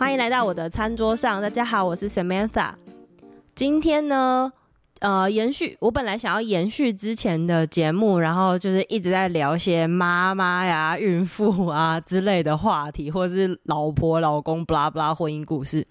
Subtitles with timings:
[0.00, 2.72] 欢迎来到我的餐桌上，大家好，我是 Samantha。
[3.54, 4.50] 今天呢，
[5.00, 15.86] 呃，延续我本来想要延续之前的节目，然后就是一直在聊一些妈妈呀、孕妇啊之类的话题，或者是老婆、老公、布拉布拉婚姻故事。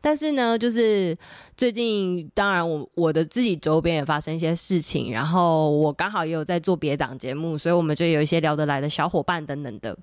[0.00, 1.14] 但是呢，就是
[1.54, 9.94] 最近，当然我我的自己周边也发生一些事情，然后我刚好也有在做别档节目，所以我们就有一些聊得来的小伙伴等等的。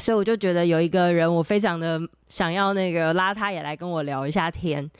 [0.00, 4.90] 所以我就觉得有一个人，我非常的想要那个拉他也来跟我聊一下天。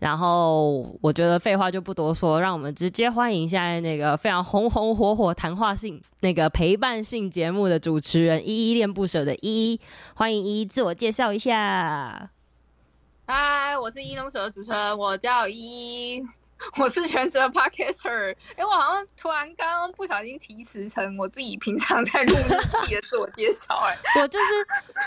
[0.00, 9.80] 然后我觉得废话就不多说，让我们直接欢迎现在那个非常红红火火、谈话性、那个陪伴性节目的主持人依依恋不舍的依依，
[10.14, 12.30] 欢迎依依自我介绍一下。
[13.26, 16.22] 嗨，我是依依恋不舍的主持人，我叫依依。
[16.78, 24.44] 我是全职 podcaster，哎，我好像突然刚刚不小心提词成我自己平常在录日记的自我介绍，哎， 我就是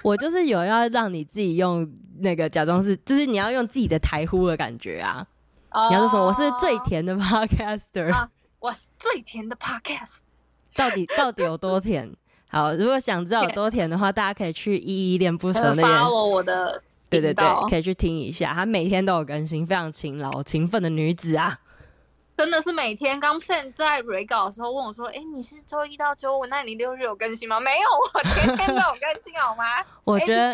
[0.03, 5.25] 我就是有要让你自己用那个假装是，就是你要用自己的台呼的感觉啊
[5.69, 6.25] ，oh, 你要说什么？
[6.27, 8.29] 我是最甜的 podcaster，啊，
[8.59, 10.19] 我最甜的 podcast，
[10.75, 12.15] 到底到底有多甜？
[12.47, 16.81] 好，如果想知道有多甜的话，大家可以去依依恋不舍那边 follow 我的。
[17.11, 21.59] 对对对，可以去听一下，她每天都有更新，非常勤劳、勤奋的女子啊！
[22.37, 23.19] 真的是每天。
[23.19, 29.63] 刚现在 re 稿的时候问我说：“哎，你是周一到周五，那你六日有更新吗？”没有，我天天都有更新，好吗？
[30.05, 30.51] 我觉得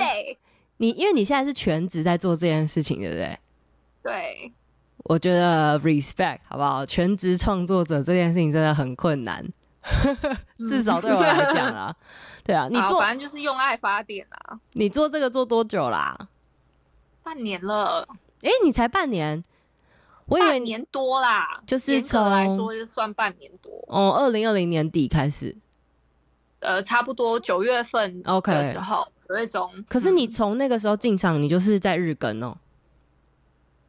[0.77, 3.39] 你，因为你现在是全职在做这件事情，对不对？
[4.03, 4.51] 对。
[5.05, 6.85] 我觉得 respect 好不好？
[6.85, 9.47] 全职创作者这件事情真的很困难，
[10.67, 11.95] 至少对我来讲啊。
[12.43, 14.59] 对啊，你 做反正就是用爱发电啊。
[14.73, 16.17] 你做这个做多久啦？
[17.27, 18.07] 半年了，
[18.41, 19.43] 哎、欸，你才半年，
[20.27, 23.83] 我以为年多啦，就是从来说就算半年多。
[23.89, 25.53] 哦，二零二零年底开始，
[26.61, 29.83] 呃，差不多九月份 OK 的时候，九月中。
[29.89, 32.57] 可是你从那个时候进场，你就是在日更哦？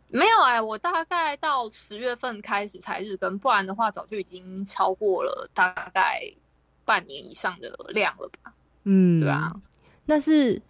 [0.08, 6.22] 没有哎、欸，我大概到十月份开始才日更，不然的话早就已经超过了大概
[6.84, 8.52] 半年以上的量了吧？
[8.82, 9.54] 嗯，对啊。
[10.06, 10.60] 那是，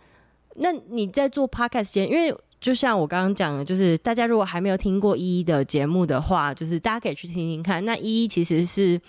[0.57, 2.39] 那你在做 podcast 前，因为。
[2.61, 7.85] 就像我刚刚讲的，就是大家如果还没有听过依依的节目的话，就是大家可以去听听看。
[7.85, 9.01] 那依依其实是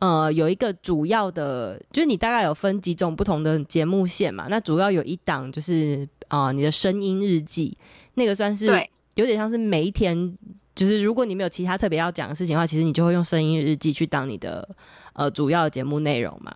[0.00, 4.48] 呃有一个主要的，就是你大概有分几种不同的节目线嘛。
[4.50, 7.78] 那主要有一档就是啊、呃、你的声音日记，
[8.14, 8.66] 那个算是
[9.14, 10.36] 有点像是每一天，
[10.74, 14.68] 就是如果你没有其他特别要讲的事情的话，其实你就会用声音日记去当你的
[15.12, 16.52] 呃主要的节目内容嘛。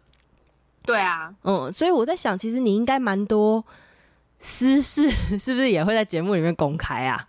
[0.85, 3.65] 对啊，嗯，所以我在想，其实你应该蛮多。
[4.41, 5.09] 私事
[5.39, 7.29] 是不是也会在节目里面公开啊？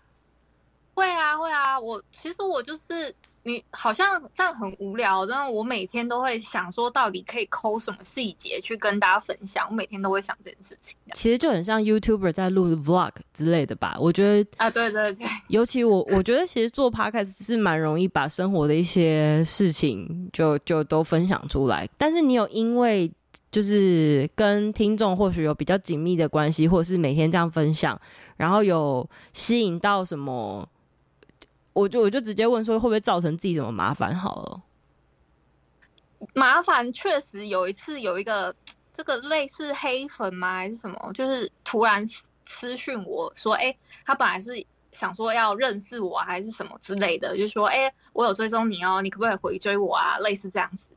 [0.95, 1.79] 会啊，会啊。
[1.79, 2.81] 我其实我就是
[3.43, 5.25] 你，好像这样很无聊。
[5.25, 9.67] 但是我每天都会想说，到底可以抠什么细节去跟大家分享。
[9.69, 10.95] 我每天都会想这件事情。
[11.13, 13.97] 其实就很像 YouTuber 在录 Vlog 之类的吧？
[13.99, 15.25] 我觉得啊，对对对。
[15.47, 21.89] 尤其我，我 觉得其实做 Podcast 是蛮容易把生活的一些事情就就都分享出来。
[21.97, 23.11] 但是你有因为
[23.51, 27.99] 就是跟听众或许有比较紧密的关系，或者是每天这样分享，
[28.37, 30.67] 然后有吸引到什么，
[31.73, 34.61] 我就我就直接问说会不会造成自己什么麻烦好了。
[36.33, 38.55] 麻烦确实有一次有一个
[38.95, 42.05] 这个类似黑粉吗还是什么，就是突然
[42.45, 43.75] 私讯我说，哎、
[44.05, 50.19] 他本来是想说要认识我还是什么之类的，就说，哎、我有追踪你哦，你可不可以回追我啊？
[50.19, 50.87] 类似这样子。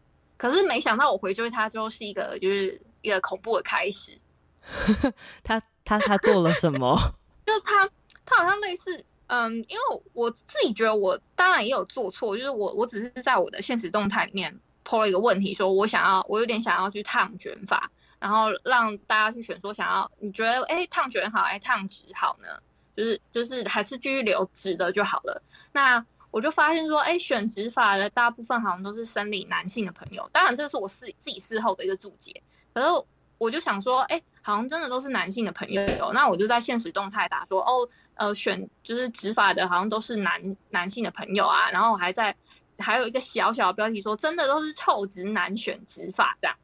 [0.45, 4.19] 可是没想到我回追他之后是一个就是一个恐怖的开始。
[5.43, 6.99] 他他他做了什么？
[7.47, 7.89] 就他
[8.27, 22.49] 他好像类似嗯，因为我自己觉得我当然也有做错，就是我我只是在我的现实动态里面 po 了一个问题，说我想要我有点想要去烫卷发，然后让大家去选说想要你觉得哎烫卷好哎烫直好呢？
[22.95, 25.43] 就是就是还是继续留直的就好了。
[25.73, 26.05] 那
[26.35, 30.29] 我就发现说，哎，选直发的大部分好像都是生理男性的朋友。
[30.33, 32.43] 当然，这是我事自己事后的一个注解。
[32.75, 33.05] 可是
[33.39, 36.11] 我就想说，哎，好像真的都是男性的朋友。
[36.13, 41.71] 那我就在现实动态打说，哦，呃，选就是执法的，好像都是男男性的朋友啊。
[41.71, 42.35] 然后我还在
[42.81, 46.57] 还有一个小小的标题说，真的都是臭直男选直发，这样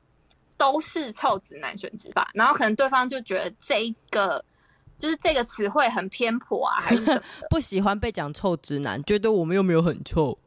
[0.57, 2.33] 都是臭直男选直法。
[2.35, 4.45] 然后可能对方就觉得这一个。
[5.01, 10.39] 就是这个词汇很偏颇啊，还是什么 不喜欢被讲臭直男，觉得我们又没有很臭。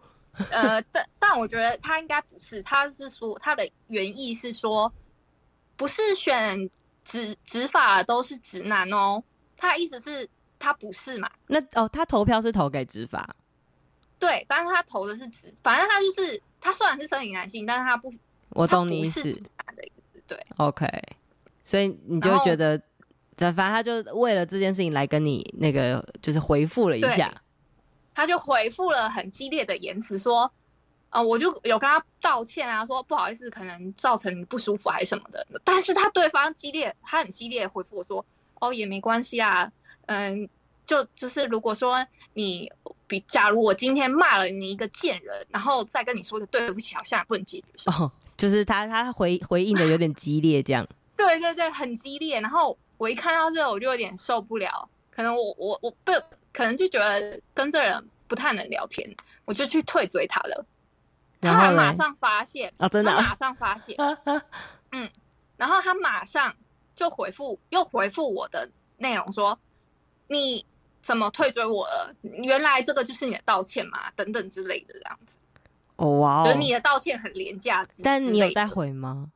[0.52, 4.94] 呃，但但我觉得他应该不是，他是说他的原意是说，
[5.76, 6.70] 不是选
[7.04, 9.24] 直直发都是直男哦，
[9.58, 10.30] 他的意思是
[10.60, 11.30] 他不是嘛？
[11.48, 13.36] 那哦，他投票是投给执法，
[14.20, 18.14] 对，但是他投的是直，反正他就是他虽然是生理男性，但是他不，
[18.50, 19.22] 我懂你意思，
[20.28, 20.88] 对，OK，
[21.64, 22.82] 所以你就会觉得。
[23.35, 27.41] 对，反正他就为了这件事情来跟你那个就是回复了一下，
[28.13, 30.51] 他就回复了很激烈的言辞，说，
[31.09, 38.25] 呃，我就有跟他道歉啊，说不好意思，可能造成你不舒服还是什么的，但是他对方激烈，他很激烈回复我说，
[38.59, 39.71] 哦，也没关系啊，
[40.06, 40.47] 嗯，
[40.85, 42.71] 就就是如果说你
[43.07, 47.91] 比，假如我今天骂了你一个贱人，然后再跟你说个对不起，好像也不能解决。
[47.91, 50.88] 哦，就是他他回回应的有点激烈，这样。
[51.25, 52.78] 对对对，很激烈，然后。
[53.00, 54.88] 我一看到这个，我就有点受不了。
[55.12, 56.12] 可能我我我不
[56.54, 60.66] 可能就觉得跟这人不太能聊天，我就去退追他了。
[61.42, 63.98] 他还马上发现啊，真的，他马上发现，
[64.92, 65.10] 嗯，
[65.58, 66.56] 然后他马上
[66.96, 69.60] 就回复，又回复我的内容说
[70.30, 70.66] ：“你
[71.02, 72.16] 怎么退追我了？
[72.22, 75.40] 原来这个就是你的道歉嘛，等等之类的这样子。”
[75.98, 79.32] 哦哇哦，你的道歉很廉价，但你有在回吗？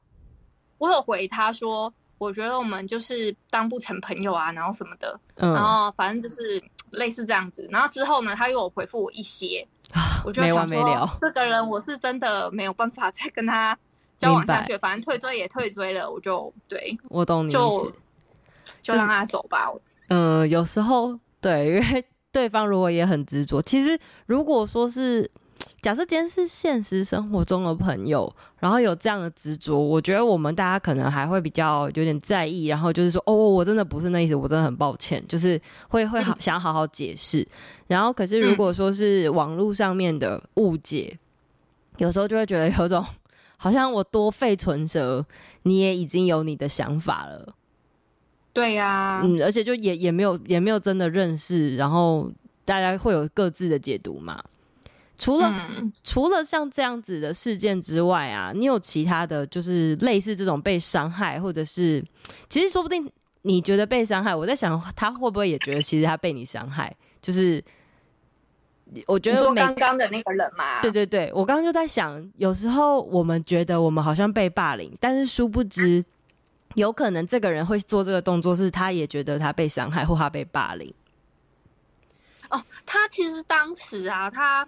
[0.78, 1.94] 我有回他说。
[2.20, 7.70] 我觉得我们就是当不成朋友啊，然后什么的，嗯、然后反正就是类似这样子。
[7.72, 9.68] 然后之后呢，他又有回复我一些，
[10.26, 13.78] 我就想说，这个人我是真的没有办法再跟他
[14.18, 14.76] 交往下去。
[14.80, 17.94] 反正退追也退追了，我就对，我懂你就
[18.82, 19.72] 就让他走吧。
[20.08, 23.96] 嗯、呃，有时候对，因为对方如果也很执着，其实
[24.26, 25.30] 如果说是。
[25.82, 35.60] 假设今天是现实生活中的朋友，然后有这样的执着，我觉得我们大家可能还会比较有点在意，然后就是说，哦，我真的不是那意思，我真的很抱歉，就是
[35.90, 37.48] 会会好想好好解释。
[37.88, 41.18] 然后，可是如果说是网络上面的误解，
[41.98, 43.06] 有时候就会觉得有种
[43.58, 45.24] 好像我多费唇舌，
[45.64, 47.54] 你也已经有你的想法了。
[48.52, 52.32] 对呀，嗯，而且就也也没有也没有真的认识，然后
[52.66, 54.44] 大家会有各自的解读嘛。
[55.18, 62.04] 除了、嗯、除了像这样子的事件之外啊，你有其他的就是类似这种被伤害，或者是
[62.48, 63.12] 其实说不定
[63.42, 66.96] 你觉得被伤害，我在想他会不会也觉得其实他被你伤害？
[67.20, 67.64] 就是
[69.08, 76.06] 我觉得说刚刚的那个人嘛，对对对，我刚刚就在想，有时候我们觉得我们好像被霸凌，但是殊不知
[76.76, 80.94] 有可能这个人会做这个动作，是他也觉得他被伤害或他被霸凌。
[82.50, 84.68] 哦，他其实当时啊，他。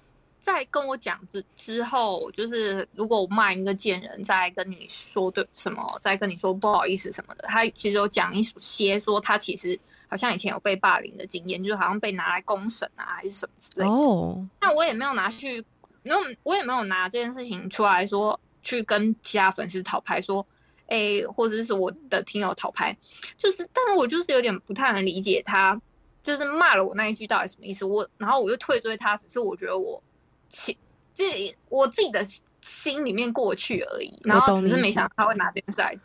[0.54, 13.92] 在跟我讲之之后，就是如果我骂一个贱人，再跟你说对什么，再跟你说不好意思什么的，他其实有讲一些，说他其实好像以前有被霸凌的经验，就是好像被拿来公审啊，还是什么之类的。
[13.92, 15.64] 哦，那我也没有拿去，
[16.04, 20.46] 那我也没有拿这件事情出来说去跟其他粉丝讨牌，说，
[20.88, 22.98] 哎、欸，或者是我的听友讨拍，
[23.38, 25.82] 就是，但是我就是有点不太能理解他，
[26.24, 27.86] 就是骂了我那一句到底什么意思？
[27.86, 30.04] 我然后我又退追他，只是我觉得我。
[30.50, 30.76] 情，
[31.14, 32.22] 这我自己的
[32.62, 35.98] 心里面过去而已，然后只是没想到他会拿这件事来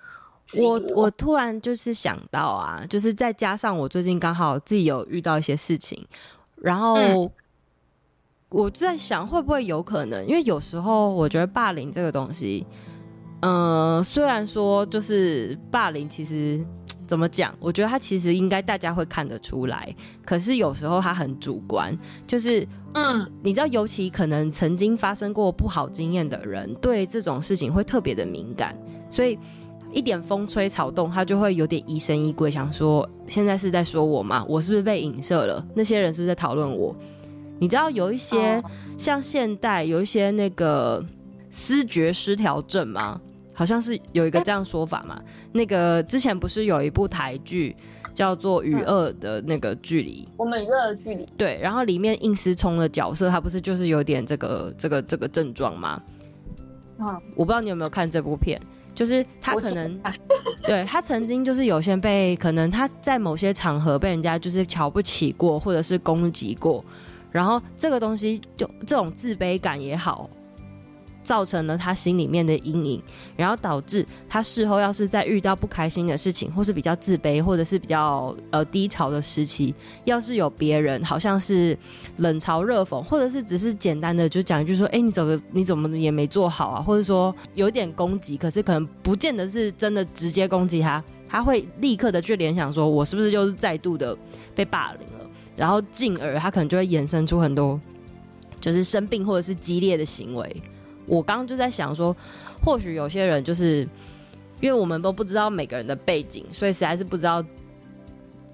[0.56, 0.78] 我。
[0.78, 6.06] 我我突然就是想到啊，就是再加上我最近刚好自己有遇到一些事情，
[6.56, 7.30] 然后
[8.50, 12.66] 我在想会不会有可能，因为有时候我觉得霸凌这个东西，
[13.40, 16.64] 嗯、呃，虽然说就是霸凌，其实。
[17.06, 17.54] 怎么讲？
[17.60, 21.96] 我觉得他其实应该大家会看得出来，可是有时候他很主观，
[22.26, 28.76] 就是嗯，你知道，尤其可能曾经发生过不好经验的人，对这种事情会特别的敏感，
[29.10, 29.38] 所以
[29.92, 34.44] 一点风吹草动，他就会有点疑神疑鬼，想说现在是在说我吗？
[34.48, 35.64] 我是不是被影射了？
[35.74, 36.94] 那些人是不是在讨论我？
[37.58, 38.62] 你知道有一些
[38.98, 41.04] 像现代有一些那个
[41.50, 43.20] 思觉失调症吗？
[43.54, 45.22] 好像是有一个这样说法嘛？
[45.52, 47.74] 那个之前不是有一部台剧
[48.12, 50.28] 叫做《与恶的那个距离》？
[50.36, 51.26] 我们与恶的距离。
[51.38, 56.02] 对，然后里面应思聪的角色，他不是就是有点这个这个这个症状吗？
[56.98, 58.60] 嗯，我不知道你有没有看这部片，
[58.94, 60.00] 就是他可能
[60.64, 66.84] 对他曾经就是有些被可能他在某些场合被人家就是瞧不起过，或者是攻击过，
[67.30, 70.28] 然后这个东西就这种自卑感也好。
[71.24, 73.02] 造成了他心里面的阴影，
[73.34, 81.76] 然后导致他事后要是再遇到不开心的事情，或是比较自卑，或者是比较呃低潮的时期，要是有别人好像是
[82.18, 94.14] 冷嘲热讽，或者是只是简单的就讲一句说，哎，你怎么你怎么也没做好啊，或者说有点攻击，可是可能不见得是真的直接攻击他，他会立刻的去联想说，我是不是就是再度的
[94.54, 95.26] 被霸凌了，
[95.56, 97.80] 然后进而他可能就会衍生出很多
[98.60, 100.62] 就是生病或者是激烈的行为。
[101.06, 102.14] 我刚刚就在想说，
[102.64, 103.88] 或许有些人就是
[104.60, 107.42] 因为我们都不知道每个人的背景，所以实在是不知道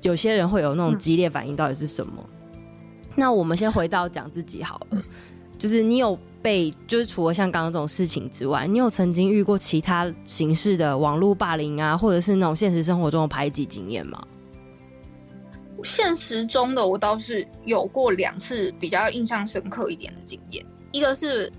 [0.03, 2.13] 有些人会有那种激烈反应到底是什么。
[2.53, 2.61] 嗯、
[3.15, 5.03] 那我们先回到讲自己好了，
[5.59, 14.23] 就是你有被，就是除了像刚刚这种事情之外，你有曾经遇过其他形式的网络霸凌啊，或者是那种现实生活中的排挤经验吗？
[15.83, 21.51] 现实中的我倒是有过两次比较印象深刻一点的经验，一个是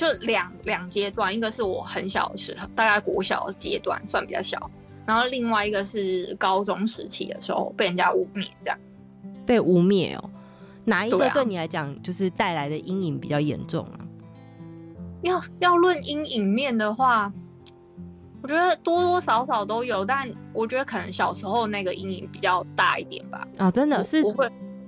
[0.00, 4.70] 就两两阶段，一个是我很小的时候，大概国小的阶段算比较小，
[5.06, 8.78] 然后另外一个是高中时期的时候被人家污蔑，这样
[9.44, 10.30] 被污蔑哦，
[10.86, 14.00] 哪一个对你来讲就是带来的阴影比较严重啊？
[15.20, 17.30] 要要论阴影面的话。
[18.42, 23.46] 我觉得多多少少都有，但我觉得可能小时候那个阴影比较大一点吧。
[23.58, 24.22] 啊，真的是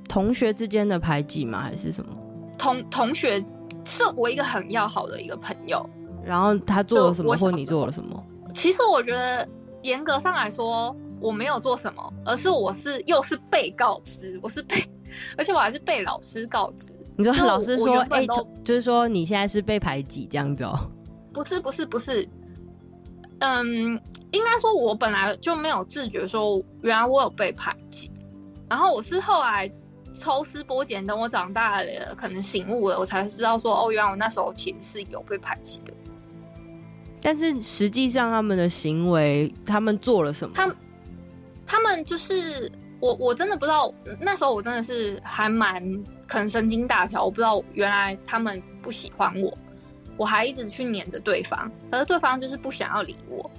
[0.08, 1.60] 同学之间的排挤吗？
[1.60, 2.16] 还是什么？
[2.56, 3.44] 同同学
[3.84, 5.88] 是我一个很要好的一个朋友，
[6.24, 8.22] 然后他做了什么，或你做了什么？
[8.54, 9.48] 其实我觉得
[9.82, 14.76] 严格上来说，我没有做什么，而是我是又是被告知，我是被，
[15.38, 16.88] 而且我还是被老师告知。
[17.16, 20.78] 你说老师说，哎、欸，就是说你现在是被排挤这样子哦？
[21.32, 22.28] 不是，不是，不是。
[23.40, 28.10] 嗯，应该说，我本来就没有自觉说，原来我有被排挤。
[28.70, 29.70] 然后我是后来
[30.18, 35.92] 抽丝剥茧，等我长大了，可能醒悟了，我才知道说，哦，原来我那时候其实是有被排挤的。
[37.20, 40.54] 但是实际上，他们的行为，他们做了什么？
[40.54, 40.74] 他
[41.66, 43.92] 他们就是我，我真的不知道。
[44.20, 45.80] 那时候我真的是还蛮
[46.26, 49.56] 可能神经大条，我不知道原来他们不喜欢我。
[50.18, 53.50] 我还一直去黏着对方，可是对方就是不想要理我。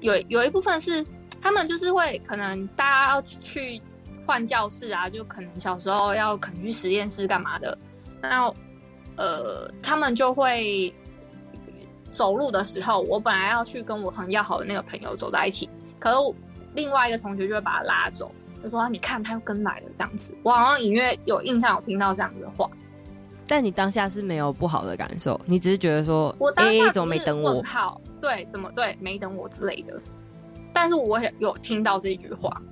[0.00, 1.04] 有有一部分是
[1.40, 3.80] 他们就是会可能大家要去
[4.26, 7.76] 换教室啊，就可能小时候要可能去实验室干嘛的，
[8.20, 8.52] 那
[9.16, 10.92] 呃他们就会
[12.10, 16.16] 走路的时候，我本来要去跟我很要好的那个朋友走在一起，可是
[16.74, 18.30] 另外一个同学就会把他拉走，
[18.62, 20.34] 就说你看他又跟来了这样子。
[20.42, 22.68] 我好像隐约有印象有听到这样子的话。
[23.46, 27.62] 但你当下是没有不好的感受，你只是觉得说，我当下怎么没等我？
[27.62, 30.00] 好，对，怎么对没等我之类的。
[30.72, 32.62] 但是我也有听到这句话。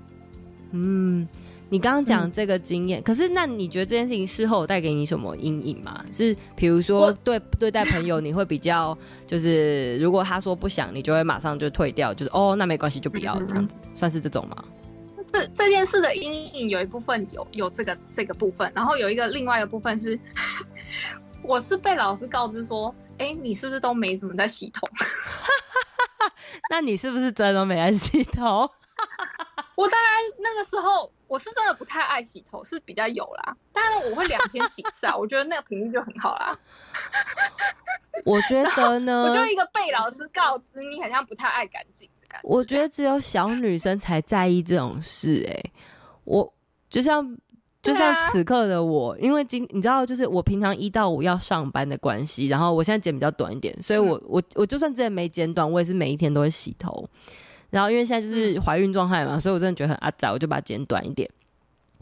[0.72, 1.26] 嗯，
[1.68, 6.04] 你刚刚讲这个经验，嗯，可是那你觉得这件事情事后带给你什么阴影吗？
[6.12, 8.96] 是比如说对对待朋友，你会比较
[9.26, 14.64] 就是如果他说不想，你就会马上就退掉，就是哦，那没关系，就不要这样子，嗯，算是这种吗？
[15.32, 20.18] 这这件事的阴影有一部分有有这个这个部分，然后有一个另外一个部分是，
[21.44, 24.80] 我是被老师告知说，哎，你是不是都没怎么在洗头？
[26.68, 28.68] 那你是不是真的没在洗头？
[29.80, 36.58] 我大概那个时候我是真的不太爱洗头，是比较有啦，但是我会两天洗一次啊，我觉得那个频率就很好啦。
[38.26, 42.46] 我觉得呢，我就一个被老师告知你好像不太爱干净的感觉。
[42.46, 45.72] 我觉得只有小女生才在意这种事，欸，哎，
[46.24, 46.52] 我
[46.90, 47.34] 就像
[47.80, 57.08] 就像此刻的我，因为今你知道，就是我平常一到五要上班的关系，然后我现在剪比较短一点，所以我我我就算之前没剪短，我也是每一天都会洗头。
[57.70, 61.28] 然后因为现在就是怀孕状态嘛，所以我真的觉得很阿杂，我就把它剪短一点。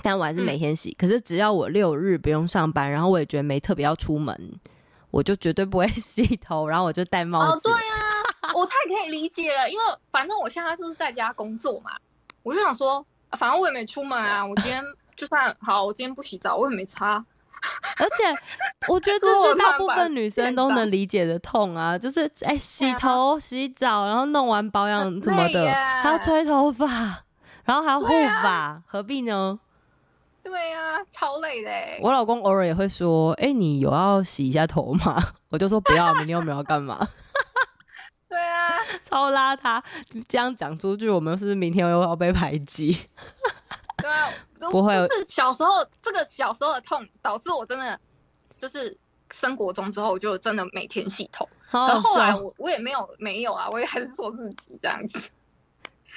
[0.02, 0.94] 但我还是每天洗。
[0.98, 4.60] 可是只要我六日不用上班，然后我也觉得没特别要出门，
[5.10, 7.56] 我就绝对不会洗头， 然后我就戴帽子。
[7.56, 8.54] 哦，对啊。
[8.54, 11.90] 我太可以理解了，因为反正我现在就是在家工作嘛，
[12.42, 14.82] 我就想说，反正我也没出门啊，我今天
[15.16, 17.22] 就算好，我今天不洗澡，我也没差。
[17.98, 26.86] 而且我觉得这是大部分女生都能理解的痛啊，就是哎、欸，洗头、洗澡，然后弄完保养什么的，还要吹头发，
[27.64, 28.06] 然后还要护
[28.42, 29.58] 发、啊，何必呢？
[30.42, 31.70] 对呀、啊，超累的。
[32.00, 35.22] 我老公偶尔也会说，哎、欸，你有要洗一下头吗？
[35.50, 37.06] 我就说不要，明天又没有要干嘛。
[38.28, 39.82] 对啊，超邋遢，
[40.28, 42.98] 这样讲出去，我们是不是明天又要被排挤？
[43.98, 44.30] 对啊，
[44.70, 44.94] 不会。
[45.06, 47.98] 就是小时候这个小时候的痛，导致我真的
[48.58, 48.98] 就是
[49.32, 51.48] 生国中之后，我就真的每天洗头。
[51.70, 55.30] 然后后来我我也没有没有啊，我也还是做自己这样子。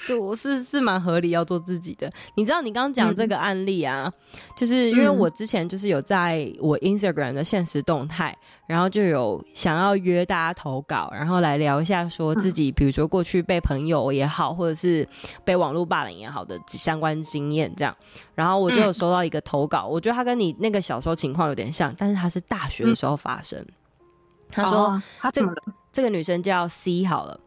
[0.07, 15.07] 就是是蛮合理要做自己的，你知道你刚刚讲这个案例啊、嗯，就是因为我之前就是有在我 Instagram 的现实动态，然后就有想要约大家投稿，然后来聊一下说自己，比如说过去被朋友也好，或者是
[15.45, 17.95] 被网络霸凌也好的相关经验这样，
[18.33, 23.63] 然后我就有收到一个投稿，我觉得他跟你那个小时候情况有点像，但是他是大学的时候发生。
[24.49, 25.53] 他说他这个
[25.91, 27.39] 这个女生叫 C 好了。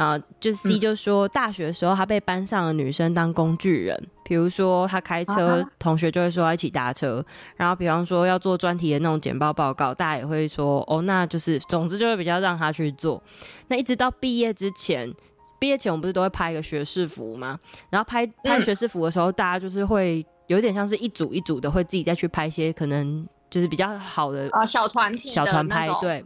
[0.00, 7.22] 啊，就 C 就说，大学的时候他被班上的女生当工具人，比如说他开车，同学就会说要一起搭车，
[7.54, 13.22] 然后比方说要做专题的那种简报报告，大家也会说哦，那就是，总之就会比较让他去做。
[13.68, 15.12] 那一直到毕业之前，
[15.58, 17.60] 毕业前我们不是都会拍一个学士服吗？
[17.90, 26.24] 然后拍拍学士服的时候，大家就是会有点像是一组一组的，会自己再去拍一些可能就是比较好的啊小团体、小团拍，对。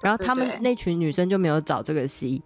[0.00, 2.40] 然后他们那群女生就没有找这个 C。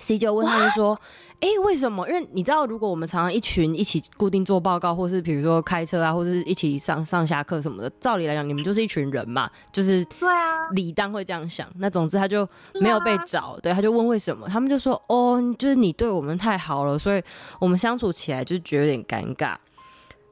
[0.00, 0.96] C 就问他们说
[1.40, 2.06] ：“哎、欸，为什么？
[2.08, 11.70] 因为你知道，如果我们常常一群一起固定做报告，或是比如说开车啊，或是一起上上下课什么的，照理来讲，你们就是一群人嘛，就是对啊，理当会这样想。
[11.76, 12.46] 那总之他就
[12.80, 17.22] 没有被找，对，他就问为什么，他们就说：哦，就是你对我们太好了，所以
[17.60, 19.56] 我们相处起来就觉得有点尴尬。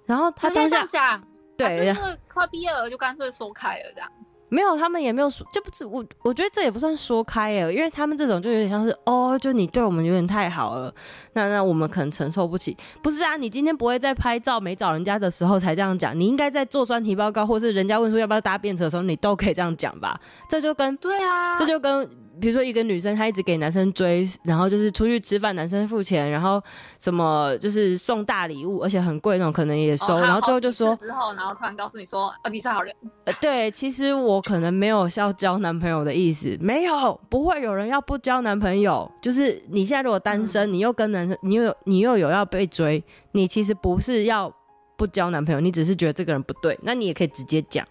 [0.05, 1.23] 然后他当下讲，
[1.57, 4.11] 对，因为快毕业了，就干脆说开了这样。”
[4.53, 6.05] 没有，他们也没有说，就不止我。
[6.21, 10.95] 我觉得这也不算说开耶，因为他们这种就有点像是哦，就你对我们有点太好了，
[11.33, 12.77] 那那我们可能承受不起。
[13.03, 20.21] 不是啊，你今天不会在拍照没找人家的时候才这样讲，你应该在做专题报告，或是人家问说要不要搭便车的时候，你都可以这样讲吧？
[20.51, 22.07] 这就跟对啊，这就跟。
[22.43, 26.61] 比如说一个女生，她一直给男生追，然后就是出去吃饭，男生付钱，然后
[26.99, 32.93] 什么就是送大礼物，而且很贵那种，可能也收，哦、然后最后就说之后，然后突然告诉你说，啊，你是好人。
[33.27, 39.09] 呃，对，其实我可能没有要交男朋友的意思，没有，不会有人要不交男朋友。
[39.21, 44.53] 就是你现在如果单身，嗯、你又跟男生，你又有你又有要被追，你其实不是要
[44.97, 47.87] 不交男朋友，你只是觉得这个人不对，那你也可以直接讲，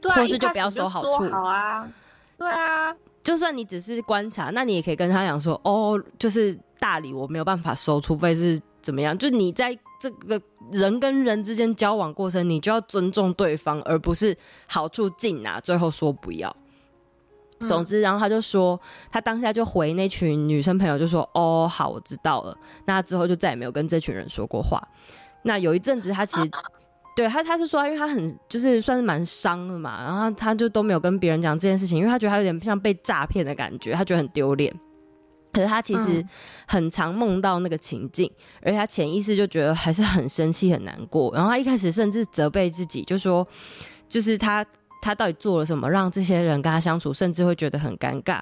[0.00, 1.88] 对，或是就不要收好处，好啊，
[2.36, 2.92] 对啊。
[3.26, 9.18] 就算你只是观察，那你也可以跟他讲说，哦，就是大礼我没有办法收，除非是怎么样。
[9.18, 10.40] 就你在这个
[10.70, 16.56] 人跟人之间交往过程，你就要尊重对方，而不是好处尽拿，最后说不要。
[17.58, 18.80] 嗯、总之，然后他就说，
[19.10, 22.56] 他当下就回那群女生朋友，就说，哦，好，我知道了。
[22.84, 24.80] 那之后就再也没有跟这群人说过话。
[25.42, 26.48] 那有一阵子，他其实。
[27.16, 34.72] 对他，他是说，因为他很就是算是蛮伤的嘛，然后他就都没有跟别人讲这件事情，因为他觉得他有点像被诈骗的感觉，他觉得很丢脸。
[35.50, 36.22] 可是他其实
[36.68, 38.30] 很常梦到那个情境，
[38.60, 41.32] 嗯、而且他潜意识就觉得还是很生气、很难过。
[41.34, 43.48] 然后他一开始甚至责备自己，就说，
[44.06, 44.62] 就是他
[45.00, 48.38] 他到底做了什么，让这些人跟他相处，甚至会觉得很尴尬。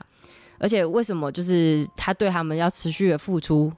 [0.59, 3.73] 而且为什么就是他对他们要持续的付出？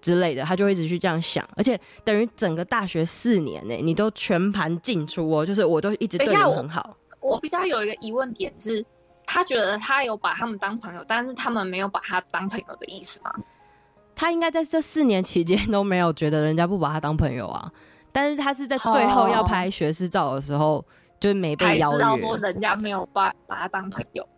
[0.00, 6.96] 之类的，他就会一直去这样想，而且等于整个大学四年呢，你都全盘进出哦，就是我都一直对你很好。
[7.20, 8.84] 我，我比较有一个疑问点是，
[9.26, 13.32] 他觉得他有把他们当朋友，但是他们没有把他当朋友的意思吗？
[14.14, 17.70] 他应该在这四年期间都没有觉得人家不把他当朋友啊，
[18.10, 20.84] 但是他是在最后要拍学士照的时候，哦、
[21.20, 24.28] 就是没被邀约，知道说人家没有把把他当朋友。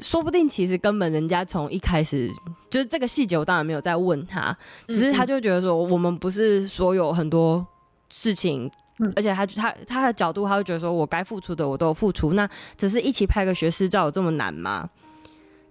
[0.00, 2.30] 说不定其实根本人家从一开始
[2.68, 4.56] 就是这个细节，我当然没有在问他，
[4.88, 7.64] 只是他就觉得说我们不是所有很多
[8.10, 14.88] 事情，嗯、而且他他他的角度，他会觉得说我该付出的我都有付出，那只是一起拍个学士照有这么难吗？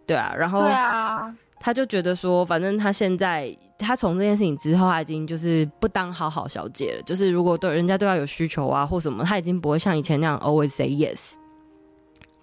[0.05, 0.61] 对啊，然后
[1.59, 11.35] 他就觉得说，反正他现在他从这件事情之后，他已经就是不当好好小姐了，就是如果对人家对他有需求啊或什么，他已经不会像以前那样 always say yes。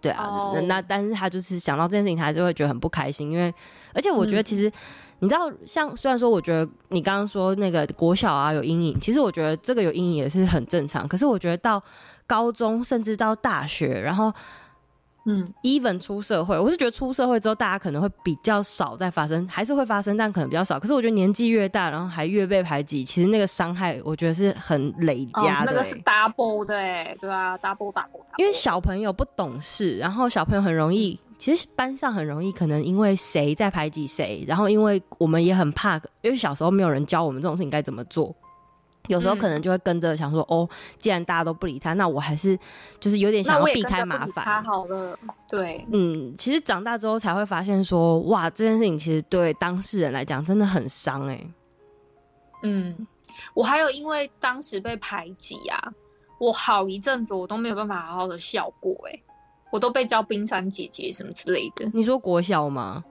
[0.00, 0.54] 对啊，oh.
[0.54, 3.52] 那，那但是他就是想到这件事情，他还是会觉得很不开心，因为
[3.94, 4.72] 而且我觉得其实、嗯、
[5.20, 11.06] 你知道，像虽然说我觉得你刚刚说那个国小啊有阴影，其实我觉得这个有阴影也是很正常。
[11.06, 11.82] 可是我觉得到
[12.26, 14.32] 高中甚至到大学，然后。
[15.26, 20.80] 嗯，even 出社会，我是觉得出社会之后，大家可能会比较少再发生，还是会发生，但可能比较少。
[20.80, 25.64] 可是我觉得年纪越大，然后还越被排挤，其实那个伤害，我觉得是很累加的、欸哦。
[25.66, 28.20] 那个是 double 的、欸，对啊，double double, double。
[28.38, 38.34] 因为小朋友不懂事，然后小朋友很容易，其实班上很容易，可能因为谁在排挤谁，然后因为我们也很怕，因为小时候没有人教我们这种事情该怎么做。
[39.10, 40.68] 有时候可能就会跟着想说，嗯、哦，
[40.98, 42.58] 既然大家都不理他，那我还是
[42.98, 44.44] 就是有点想要避开麻烦。
[44.44, 45.18] 他好了，
[45.48, 51.50] 对，嗯，其实长大之后才会发现说，哇，这件事情其实对当事人来讲真的很伤哎、欸。
[52.62, 53.06] 嗯，
[53.54, 55.92] 我还有因为当时被排挤啊，
[56.38, 59.22] 我好一阵子我都没有办法好好的笑过哎、欸，
[59.72, 61.90] 我都被叫冰山姐姐什么之类的。
[61.92, 63.04] 你说国小吗？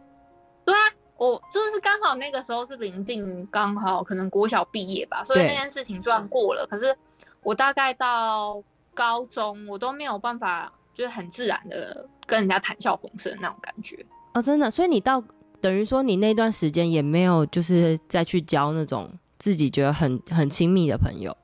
[0.66, 0.80] 对啊。
[1.20, 6.66] 我就是刚好那个时候是临近刚好可能国小毕业吧，所以那件事情算过了。
[6.66, 6.98] 可是
[7.44, 14.06] 我大概到高中，我都没有办法，就是很自然的跟人家谈笑风生那种感觉。
[14.34, 15.22] 哦，真的，所以你到
[15.60, 21.36] 等于说你那段时间也没有就是再去交那种自己觉得很很亲密的朋友。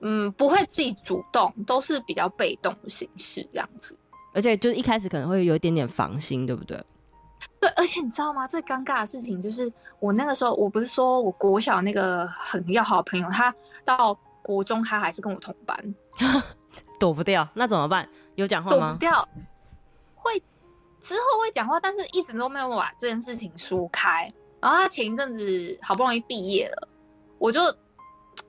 [0.00, 3.98] 嗯，不会自己主动，都是比较被动的形式这样子。
[4.32, 6.82] 而且就是一开始可能会有一点点防心，对不对？
[7.64, 8.46] 对，而且你知道吗？
[8.46, 13.54] 最尴尬的事情就是，我那个时候，我不是说我国小那个很要好的朋友，他
[13.86, 15.94] 到国中他还是跟我同班，
[17.00, 18.06] 躲不掉，那怎么办？
[18.34, 18.76] 有讲话吗？
[18.76, 19.28] 躲不掉，
[20.14, 20.38] 会
[21.00, 24.30] 之后会讲话，但是一直都没有把这件事情说开。
[24.60, 26.88] 然后他前一阵子好不容易毕业了，
[27.38, 27.62] 我就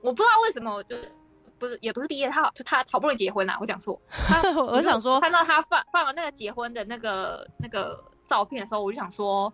[0.02, 0.94] 我不知道为什么，我就
[1.58, 3.98] 不是也不是毕业，他就他好不容易结婚了，啊，我讲错，
[4.68, 8.04] 我想说看到他放放了那个结婚的那个那个。
[8.28, 9.52] 照片的时候，我就想说，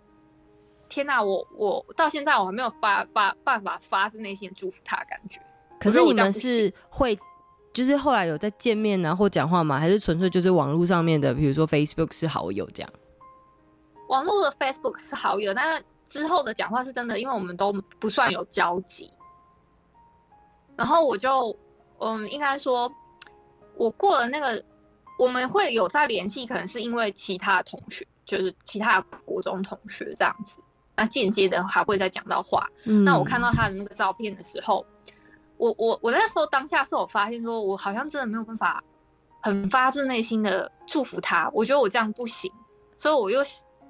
[0.89, 5.41] 天哪，我我到现在我还没有发发办法发自内心祝福他的感觉。
[5.81, 7.19] 可是你们是会，
[7.73, 9.79] 就是后来有在见面啊或讲话吗？
[9.79, 12.93] 还是纯粹就是网络上面的，比如说 Facebook 是好友这样？
[14.09, 19.11] 网络的 Facebook 是好友，但是之后的讲话是真的，因为我们都不算有交集。
[20.77, 21.57] 然后我就，
[21.99, 22.93] 嗯，应该说，
[23.77, 24.63] 我过了那个，
[25.19, 30.61] 我们会有在联系，可能是因为其他的同学，就是其他国中同学这样子。
[30.97, 32.69] 那间接的还会再讲到话。
[32.85, 33.05] 嗯。
[33.05, 34.87] 那我看到他的那个照片的时候，
[35.57, 38.85] 我我我那时候当下是我发现说，我好像真的没有办法
[39.41, 41.51] 很发自内心的祝福他。
[41.55, 42.53] 我觉得我这样不行，
[42.97, 43.43] 所以我又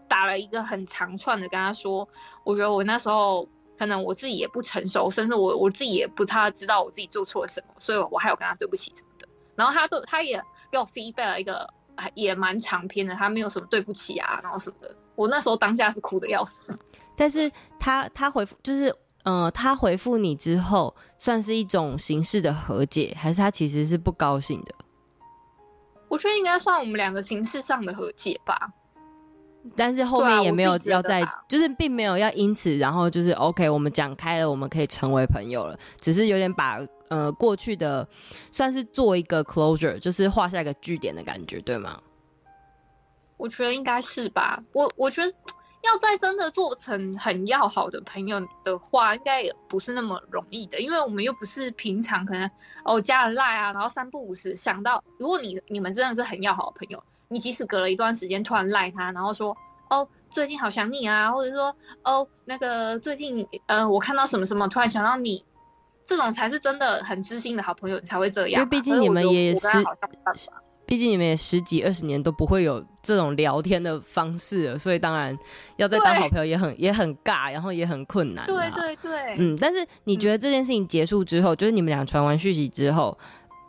[0.08, 2.08] 打了一个很长串的跟他说，
[2.44, 3.48] 我觉得我那时候。
[3.78, 9.26] 可能我自己也不成熟，甚至我我自己也不太知道我自己做错了什么，所以我还有跟他对不起什么的。
[9.56, 10.40] 然后他对他也
[10.70, 11.68] 给我 feedback 了一个
[12.14, 14.94] 也蛮长篇的，他没有什么对不起啊，然后什么的。
[15.14, 16.78] 我那时候当下是哭的要死。
[17.16, 24.74] 但是他他回复就是呃，他回复你之后，算是一种形式的和解，还是他其实是不高兴的？
[26.08, 28.70] 我觉得应该算我们两个形式上的和解吧。
[29.76, 35.78] 但是后面也没有要再，就是并没有要因此，然后就是 OK，我们讲开了，我们可以成为朋友了。
[36.00, 36.80] 只是有点把
[37.12, 38.08] 呃过去的
[38.50, 42.00] 算是做一个 closure，就是画下一个句点的感觉，对吗？
[43.36, 44.64] 我觉得应该是吧。
[44.72, 45.30] 我我觉得
[45.82, 52.50] 要再真的做成很要好的朋友的话，应该也不是那么容易的，因为我们又不是平常可能
[52.84, 57.02] 哦加了赖啊，然后三不五时想到，如果你你们真的是很要好的朋友。
[57.28, 59.56] 你即使隔了一段时间突然赖他，然后说
[59.88, 65.42] 哦，最近好想你啊，或者说哦，那个最近呃我看到什么什么突然想到你，
[66.04, 68.52] 这种才是真的很知心的好朋友才会这样。
[68.52, 69.66] 因为毕竟你们也是，
[70.84, 75.36] 毕竟你们也十几二十年都不会有这种聊天的方式了，所以当然
[75.76, 78.44] 要再当好朋友也很也很尬，然后也很困难。
[78.46, 83.16] 对对对，嗯，但是你觉得这件事情结束之后，嗯、就是你们俩传完讯息之后，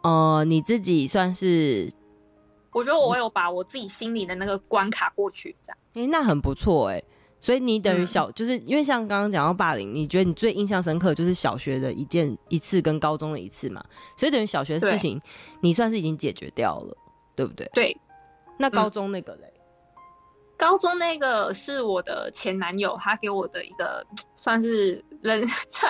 [0.03, 1.91] 呃，你自己算是。
[2.71, 5.77] 我觉得我有把我自己心里的那个关卡过去，这样。
[5.93, 7.05] 哎、欸，那很不错哎、欸。
[7.43, 13.83] 所以你等于小，嗯、就是因为像刚刚讲到霸凌，你觉得你最印象深刻就是小学的一件一次跟高中的一次嘛？
[14.15, 15.21] 所以等于小学的事情，
[15.59, 16.95] 你算是已经解决掉了，
[17.35, 17.69] 对不对？
[17.73, 17.97] 对。
[18.57, 19.61] 那高中那个嘞、嗯？
[20.57, 25.89] 高中那个是我的前男友，他给我的一个 算是人称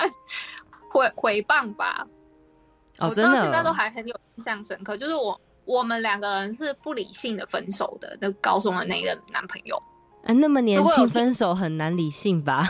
[0.90, 2.08] 回回棒吧。
[2.98, 3.30] 哦，真的。
[3.30, 5.40] 我到现在都还很有印象深刻，就是我。
[5.66, 9.82] 我们两个人是不理性的分手的，那高中的那个男朋友，
[10.24, 12.68] 啊，那么年轻分手很难理性吧？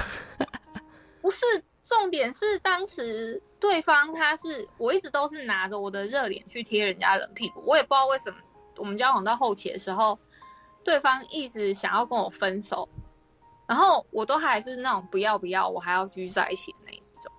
[1.21, 1.37] 不是，
[1.83, 8.37] 重点是当时对方他是，我一直都是拿着我的热脸去贴人家冷屁股，我也不知道为什么，
[8.77, 10.17] 我们交往到后期的时候，
[10.83, 12.89] 对方一直想要跟我分手，
[13.67, 17.31] 然后我都还是那种不要不要，我还要继续在一起的那一种。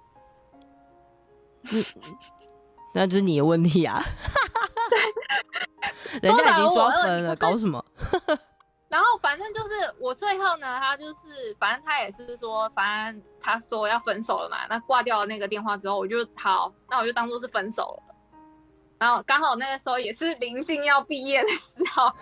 [1.72, 1.84] 嗯，
[2.94, 4.02] 那就是你的问题啊。
[6.22, 7.84] 人家已经说分了，搞什么？
[8.94, 14.58] 然后反正就是我最后呢，他就是反正他也是说，反正他说要分手了嘛。
[14.70, 18.14] 那挂掉了那个电话之后，我就好，那我就当做是分手了。
[19.00, 22.12] 然后刚好那个时候也是临近要毕业的时候，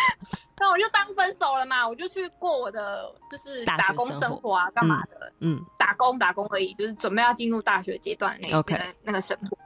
[0.60, 5.32] 那我就当分手了嘛，我就去过我的就是打工生活啊，干嘛的？
[5.40, 9.56] 嗯，打工打工而已，就是准备要进入大学阶段的那个.那个生活。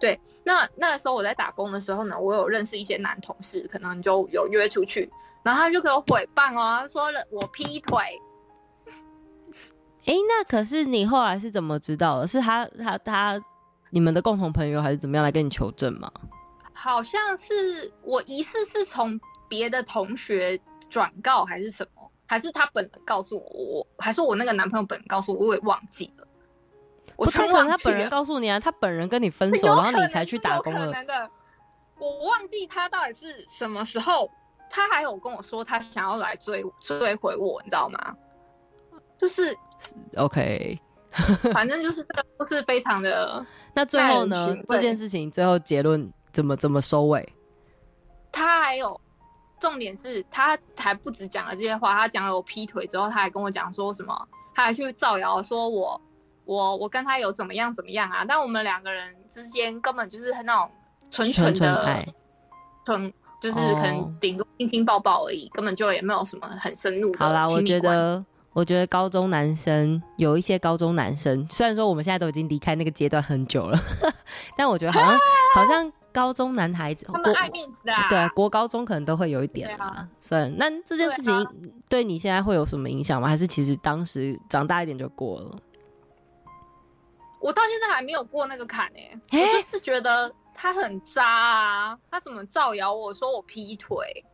[0.00, 5.10] 对，那那个时候我在打工的时候呢，我有认识一些男同事，可能就有约出去，
[5.42, 7.98] 然后他就给我诽谤哦，他说了我劈腿。
[10.06, 12.26] 哎，那可是你后来是怎么知道的？
[12.26, 13.42] 是他他他
[13.90, 16.12] 你们的共同朋友还是怎么样来跟你求证吗？
[16.72, 26.27] 好像是我疑似是从别的同学转告还是什么，还是他本人告诉我，我还是我那个男朋友本人告诉我，我也忘记了。
[27.18, 31.28] 我不太可能，他本人告诉你啊，他本人跟你分手，然后你才去打工的。
[31.98, 34.30] 我忘记他到底是什么时候，
[34.70, 38.14] 他还有跟我说他想要来追追回我，你知道吗？
[39.18, 39.52] 就是
[40.16, 40.78] OK，
[41.52, 43.44] 反正就是这个故事非常的。
[43.74, 44.56] 那最后呢？
[44.68, 47.34] 这件事情最后结论怎么怎么收尾？
[48.30, 49.00] 他还有
[49.58, 54.28] 重点是他还不止讲了这些话，他讲了我劈腿之后，他还跟我讲说什么？
[54.54, 56.00] 他还去造谣说我。
[56.48, 58.24] 我我跟他有怎么样怎么样啊？
[58.26, 60.70] 但我们两个人之间根本就是那种
[61.10, 62.08] 纯纯的爱，
[62.86, 67.18] 纯就是可能顶多亲亲抱抱而已，根本就也没有什么很深入的。
[67.18, 73.78] 好啦，我觉得我觉得高中男生有一些高中男生，虽然说我们现在都已经离开那个阶段很久了，
[74.56, 75.18] 但我觉得好像
[75.54, 75.92] 好像。
[76.10, 80.08] 高中男孩子，他们爱面子啊，对，国高中可能都会有一点啊。
[80.18, 81.46] 所以那这件事情
[81.88, 83.28] 对你现在会有什么影响吗？
[83.28, 85.56] 还是其实当时长大一点就过了？
[87.40, 88.98] 我到现在还没有过那个坎呢、
[89.30, 89.46] 欸。
[89.46, 94.24] 我就是觉得他很渣啊，他怎么造谣我说我劈腿？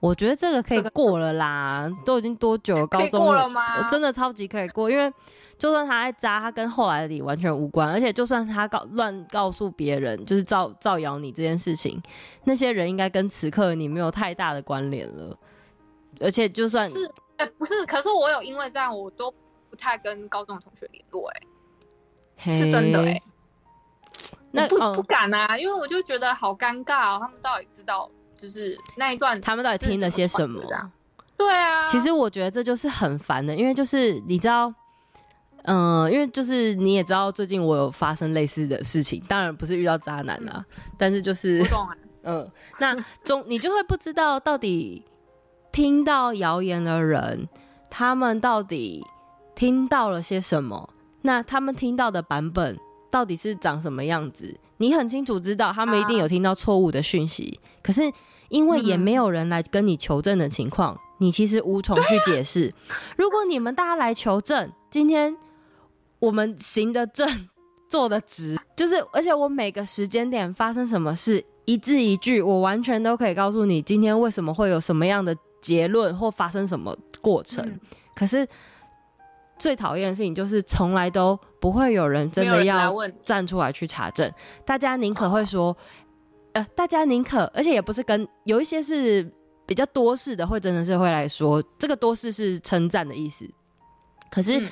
[0.00, 2.86] 我觉得这个可以过了啦，这个、都已经多久了？
[2.86, 3.88] 高中了，吗？
[3.88, 5.12] 真的超级可以过，因为
[5.58, 7.90] 就算他在渣，他跟后来的你完全无关。
[7.90, 12.00] 而且就算他告乱告诉别人，就是造造谣你这件事情，
[12.44, 15.36] 那些人应该跟此刻的你没有太大的关联了。
[16.20, 17.04] 而且就算是
[17.36, 19.32] 哎、欸，不是，可是我有因为这样，我都
[19.68, 21.48] 不太跟高中的同学联络、欸，哎，
[22.38, 23.22] 是真的、欸，哎，
[24.50, 28.10] 那不、哦、不敢啊，因为我就觉得好尴尬哦，他们到底知道？
[28.36, 30.62] 就是那一段，他们到底听了些什么？
[31.36, 34.72] 对啊，其实我觉得这就是很烦的，因为就是你知道，
[35.64, 41.88] 嗯、呃，因为就是你也知道，最近我有发生类似的事情，当然不是遇到渣男啦、啊嗯，但是就是，啊、
[42.22, 45.04] 嗯，那中你就会不知道到底
[45.72, 47.48] 听到谣言的人，
[47.90, 49.04] 他们到底
[49.56, 50.88] 听到了些什么？
[51.22, 52.78] 那他们听到的版本
[53.10, 54.58] 到底是长什么样子？
[54.78, 58.12] 你很清楚知道，他们一定有听到错误的讯息，啊、可是。
[58.50, 62.72] 因为也没有人来跟你求证的情况，嗯，你其实无从去解释。
[63.18, 65.36] 如果你们大家来求证，今天
[66.18, 67.28] 我们行得正，
[67.90, 77.62] 坐得直，就是而且我每个时间点发生什么事，一字一句，我完全都可以告诉你今天为什么会有什么样的结论或发生什么过程。
[77.62, 77.78] 嗯，
[78.14, 78.48] 可是
[79.58, 82.94] 最讨厌的事情就是从来都不会有人真的要
[83.24, 84.32] 站出来去查证，
[84.64, 85.76] 大家宁可会说。
[86.54, 89.22] 呃，大家宁可，而且也不是跟有一些是
[89.66, 93.46] 比较多事的，会真的是会来说这个多事是称赞的意思。
[94.30, 94.68] 可是、嗯、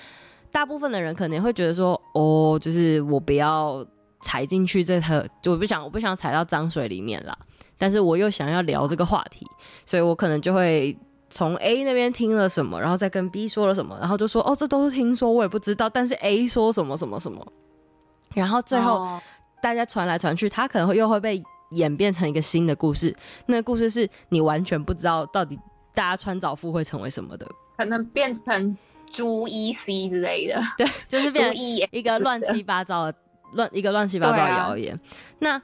[0.51, 3.87] 大部分的人可能会觉得说，哦，就是我不要
[4.23, 7.39] 踩进去这个，就我不想我不想踩到脏水里面啦。
[7.77, 9.47] 但是我又想要聊这个话题，
[9.85, 10.99] 所以我可能就会
[11.31, 15.89] 从 A 那边听了什么，然后再跟 B 说了什么，然后就说，哦，这都是听说，我也不知道。
[15.89, 17.47] 但是 A 说什么什么什么，
[18.35, 19.21] 然后最后
[19.61, 21.43] 大家传来传去，他可能会又会被。
[21.73, 23.13] 演变成一个新的故事，
[23.47, 25.59] 那个故事是你完全不知道到底
[25.93, 27.45] 大家穿早服会成为什么的，
[27.77, 28.79] 可能变成
[29.11, 31.57] 朱一 C 之类的，对，就是变成
[31.91, 33.19] 一个乱七八糟的
[33.55, 34.97] 乱一个乱七八糟的谣言。
[35.41, 35.61] 那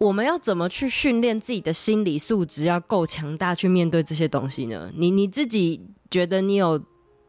[0.00, 4.90] 我们要怎么去训练自己的心理素质，要够强大去面对这些东西呢？
[4.96, 6.78] 你你自己觉得你有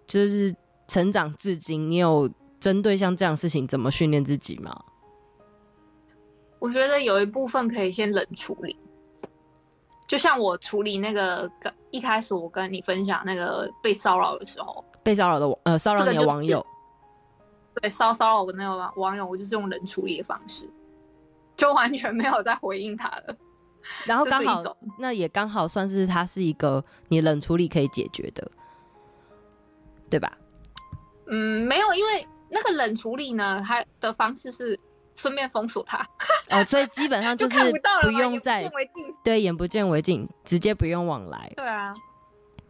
[0.08, 0.56] 就是
[0.88, 2.32] 成长至今，你有
[2.62, 4.84] 针对像这样的事情怎么训练自己吗？
[6.60, 8.78] 我觉得有一部分可以先冷处理，
[10.08, 11.52] 就像我处理那个
[11.90, 16.66] 一开始我跟你分享那个被骚扰的时候，被骚扰的呃骚扰你的网友，
[17.82, 20.70] 对骚骚扰我那个网网友，我就是用冷处理的方式，
[21.56, 23.36] 就完全没有再回应他了。
[24.06, 28.52] 然后刚好那也刚好算是他是一个你冷处理可以解决的，
[30.10, 30.32] 对吧？
[31.28, 34.80] 嗯，没有，因为那个冷处理呢，他的方式是。
[35.14, 36.08] 顺便封锁他
[36.50, 37.60] 哦，所以基本上 就是
[38.02, 38.72] 不用再
[39.24, 41.52] 对眼不见为净，直接不用往来。
[41.58, 41.94] 对啊，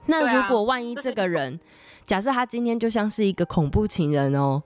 [0.07, 1.59] 那如果万一这个人，
[2.03, 4.61] 假设他今天就像是一个恐怖情人哦，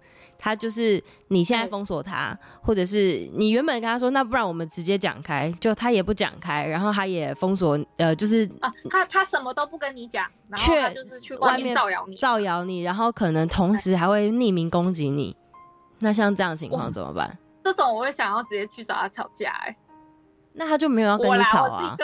[0.46, 15.36] 他就是你现在封锁他，或者是你原本跟他说，那不然我们直接讲开，就他也不讲开，然后他也封锁，呃，就是啊，他他什么都不跟你讲，然后他就是去外面造谣你，造谣你，然后可能同时还会匿名攻击你，
[15.98, 17.36] 那像这样的情况怎么办？
[17.64, 19.76] 这种我会想要直接去找他吵架，哎，
[20.54, 21.84] 那他就没有要跟你吵啊。
[21.84, 21.98] 啊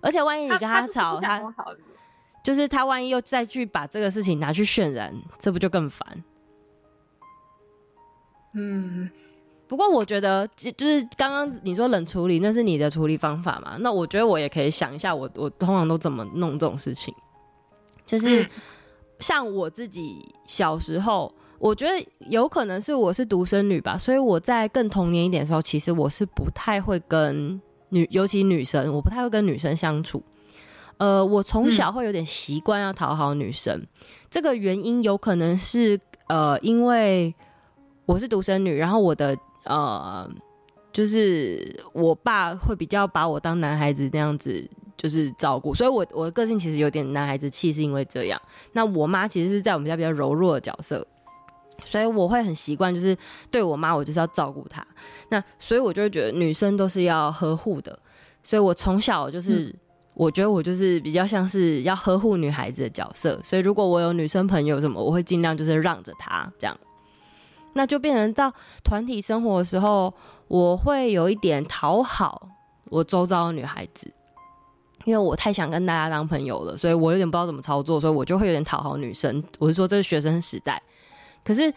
[0.00, 1.42] 而且万一你跟他吵，他
[2.44, 6.06] 就是他万一又再去把这个事情拿去渲染，这不就更烦？
[8.52, 9.08] 嗯，
[9.66, 13.76] 不过我觉得，就是刚刚你说冷处理，那是你的处理方法嘛？
[13.80, 17.14] 那我觉得我也可以想一下我，我我通常都怎么弄这种事情，
[18.06, 18.48] 就是、嗯、
[19.20, 21.32] 像我自己小时候。
[21.60, 30.22] 我觉得有可能是我是独生女吧，所以我在更童年一点的时候，其实我是不太会跟女，尤其女生，我不太会跟女生相处。
[30.98, 33.86] 呃，我从小会有点习惯要讨好女生，嗯，
[34.30, 37.34] 这个原因有可能是呃，因为
[38.08, 40.26] 我是独生女，然后我的呃，
[40.90, 44.66] 就是我爸会比较把我当男孩子那样子
[44.96, 48.40] 就是照顾，所以我我的个性其实有点男孩子气，是因为这样。
[48.72, 51.06] 那我妈其实是在我们家比较柔弱的角色。
[51.84, 53.14] 所以我会很习惯，就是
[53.50, 54.82] 对我妈，我就是要照顾她。
[55.28, 57.96] 那所以我就会觉得女生都是要呵护的。
[58.42, 59.74] 所以我从小就是、嗯，
[60.14, 63.38] 我觉得我就是比较像是要呵护女孩子的角色。
[63.44, 66.74] 所以如果我有女生朋友什么，我会尽量就是让着她这样。
[67.74, 68.52] 那就变成到
[68.82, 70.12] 团体生活的时候，
[70.48, 72.48] 我会有一点讨好
[72.86, 74.10] 我周遭的女孩子，
[75.04, 79.42] 因为我太想跟大家当朋友了，所以我有点不知道怎么操作，所以我就会有点讨好女生。
[79.58, 80.82] 我是说，这是学生时代，
[81.44, 81.72] 可是，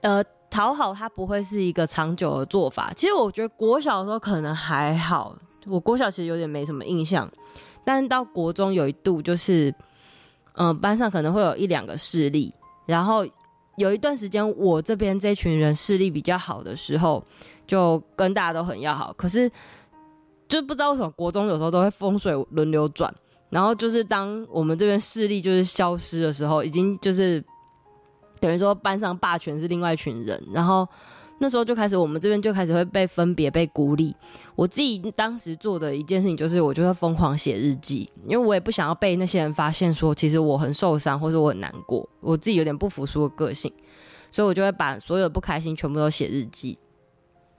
[0.00, 2.92] 呃，讨好它不会是一个长久的做法。
[2.96, 7.30] 其实我觉得国小的时候可能还好，我国小其实有点没什么印象，
[7.84, 9.74] 但是到国中有一度就是，
[10.54, 12.54] 嗯、班上可能会有一两个势力，
[12.86, 13.26] 然后。
[13.76, 17.24] 有一段时间，我这边这群人势力比较好的时候，
[17.66, 19.12] 就跟大家都很要好。
[19.14, 19.50] 可是，
[20.48, 23.14] 就不知道为什么国中有时候都会风水轮流转，
[23.50, 27.42] 然后就是当我们这边势力就是消失的时候，已经就是
[28.40, 30.88] 等于说班上霸权是另外一群人，然后。
[31.38, 34.14] 那时候就开始，我们这边就开始会被分别被孤立。
[34.54, 43.72] 我自己当时做的一件事情就是，我就会疯狂写日记，因为我也不想要被那些人发现说，其实我很受伤，或者我很难过，我自己有点不服输的个性，
[44.30, 46.78] 所以我就会把所有的不开心全部都写日记。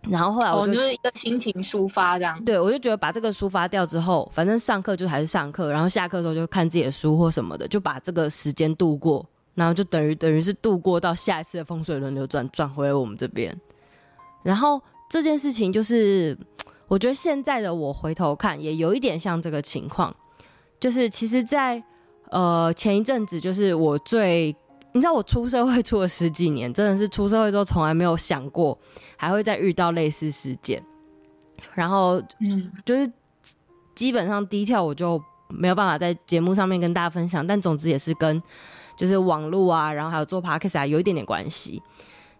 [0.09, 2.43] 然后后来我就，哦，就是一个心情抒发这样。
[2.45, 9.27] 对，我就觉得把这个抒发掉之后，反正上课就还是上课，然后下课的时候就看自己的书或什么的，就把这个时间度过。
[9.55, 13.57] 然后就等于等于是度过到下一次的风水轮流转，转回来我们这边。
[14.43, 16.37] 然后这件事情就是，
[16.87, 20.13] 我觉得现在的我回头看，也有一点像这个情况，
[20.79, 21.85] 就是其实在，在
[22.31, 24.55] 呃前一阵子，就是我最，
[24.91, 28.77] 你知道我出社会出了十几年，真的是出社会之后从来没有想过
[29.15, 30.83] 还会再遇到类似事件。
[31.73, 33.09] 然后，嗯，就是
[33.95, 38.43] 基本上低跳我就没有办法在节目上面跟大家分享，但总之也是跟。
[38.95, 41.81] 就是网络啊，然后还有做 podcast 啊，有一点点关系。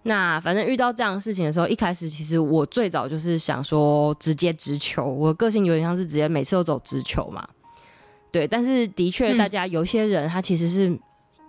[0.04, 7.48] 那反正遇到这样的事情的时候，一开始其实我最早就是想说直接直球，我个性有点像是直接每次都走直球嘛。
[8.32, 10.96] 对，但是的确，大家有些人他其实是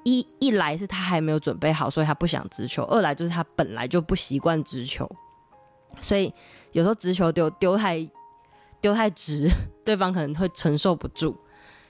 [0.04, 5.06] 一一来是他还没有准备好，所以他不想直球；二来就是他本来就不习惯直球，
[6.00, 6.32] 所以
[6.72, 8.08] 有时候直球丢丢太
[8.80, 9.50] 丢太直，
[9.84, 11.36] 对方可能会承受不住。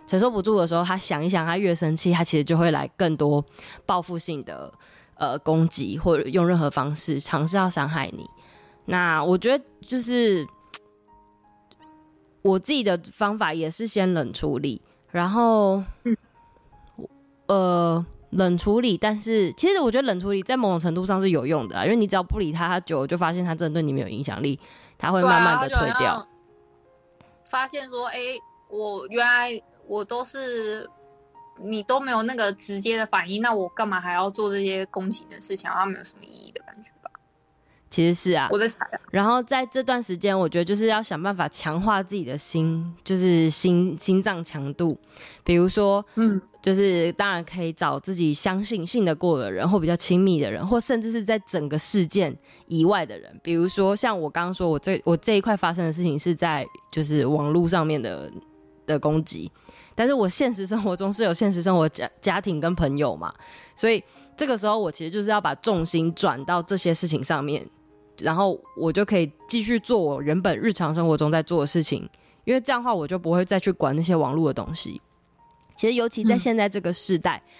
[0.07, 3.45] 承受不住的时候，他想一想，他越生气，他其实就会来更多
[3.85, 4.73] 报复性的
[5.17, 8.25] 呃攻击，或者用任何方式尝试要伤害你。
[8.85, 10.47] 那我觉得就是
[12.43, 15.83] 我自己的方法也是先冷处理，然后
[17.47, 24.61] 呃冷处理，但是其实我觉得冷处理在某种程度上是有用的，因为你只要不理他，他久了就发现他真的对你没有影响力，
[24.97, 26.25] 他会慢慢的退掉。
[27.51, 28.39] 发现说，哎、欸，
[28.71, 29.61] 我原来。
[29.87, 30.89] 我都是
[31.59, 35.71] 你都没有那个直接的反应，那我干嘛还要做这些攻击的事情？
[35.71, 37.11] 好像没有什么意义的感觉吧？
[37.89, 39.01] 其实是啊，我在猜啊。
[39.11, 44.99] 然后在这段时间，我觉得就是要想办法强化自己的心，就是心心脏强度。
[45.45, 53.41] 比如说，嗯，就是当然可以找自己相信、信得过的人，或比较亲密的人，或甚至是在整个事件以外的人。
[53.43, 58.31] 比如说，像我刚刚说，我这我这一块发生的事情是在就是网络上面的
[58.85, 59.51] 的攻击。
[59.97, 63.35] 但是我现实生活中是有现实生活家家庭跟朋友嘛，
[63.75, 64.01] 所以
[64.37, 67.67] 这个时候我其实就是要把重心转到这些事情上面，
[68.19, 72.07] 然后我就可以继续做我原本日常生活中在做的事情，
[72.45, 75.01] 因为这样的话我就不会再去管那些网络的东西。
[75.75, 77.53] 其实尤其在现在这个时代，嗯、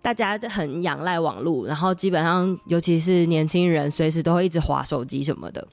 [0.00, 5.66] 大家很仰赖网络，然后基本上尤其是年轻人随时都会一直划手机什么的。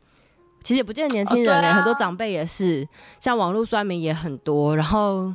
[0.64, 2.88] 其实也不见得年轻人、欸，哦啊、很多长辈也是，
[3.20, 5.32] 像网络酸民也很多，然后。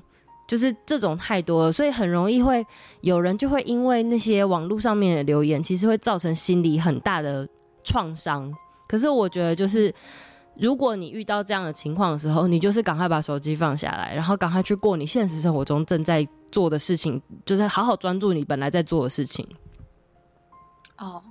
[0.47, 2.65] 就是这种太多了，所以很容易会
[3.01, 7.49] 有人就会因为那些网络上面的留言，其实会造成心理很大的
[7.83, 8.53] 创伤。
[8.87, 9.93] 可是我觉得，就是
[10.57, 19.49] 如果你遇到这样的情况的时候，你就是赶快把手机放下来，然后赶快去过你现实生活中正在做的事情，就是好好专注你本来在做的事情。
[20.99, 21.23] 哦。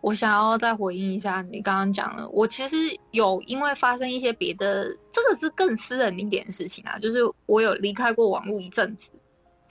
[0.00, 2.76] 我想要再回应一下你刚刚讲的，我其实
[3.10, 9.10] 有因为发生一些别的，这个是更私人一点的事情啊，就是我有离开过网络一阵子。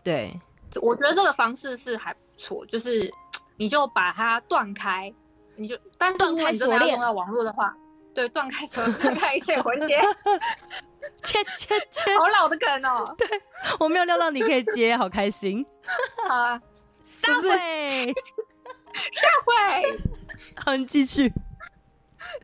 [0.03, 0.39] 对，
[0.81, 3.13] 我觉得这个方式是还不错，就是
[3.57, 5.13] 你就把它断开，
[5.55, 7.75] 你就但是如果你真的要用到网络的话，
[8.13, 10.01] 对，断开所断开一切环节，
[11.23, 13.15] 切切切，好老的梗哦。
[13.17, 13.27] 对，
[13.79, 15.65] 我没有料到你可以接，好开心。
[16.27, 16.61] 好啊，
[17.03, 18.13] 撒会，
[18.93, 19.99] 撒会。
[20.63, 21.31] 好，你继续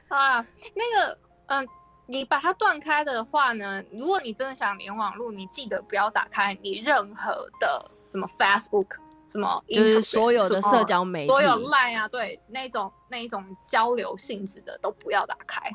[0.07, 0.45] 啊。
[0.75, 1.65] 那个，嗯、呃，
[2.07, 8.97] 你把它断开的话呢，如果你真的想连网络，你记得不要打开你任何的什么 Facebook，
[9.27, 15.71] 什么就是所有的社交媒体，所有 Line 啊，对，那种那一种交流性质的都不要打开。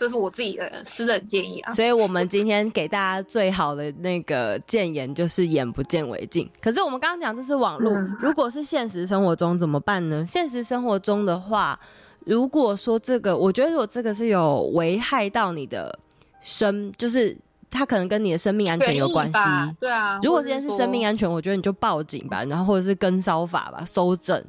[0.00, 1.72] 对，这是我自己的私人建议啊。
[1.72, 6.48] 所以我们今天给大家最好的那个建言就是眼不见为净。
[6.62, 10.24] 可是我们刚刚讲这是网络，嗯、如果是现实生活中怎么办呢？
[10.24, 11.78] 现实生活中的话，
[12.24, 15.98] 如果说这个，我觉得如果这个是有危害到你的
[16.40, 17.36] 生，就是
[17.70, 19.38] 它可能跟你的生命安全有关系。
[19.78, 24.42] 对啊，如果这件是生命安全，我觉得你就报警吧，然后或者是跟骚法吧，搜证。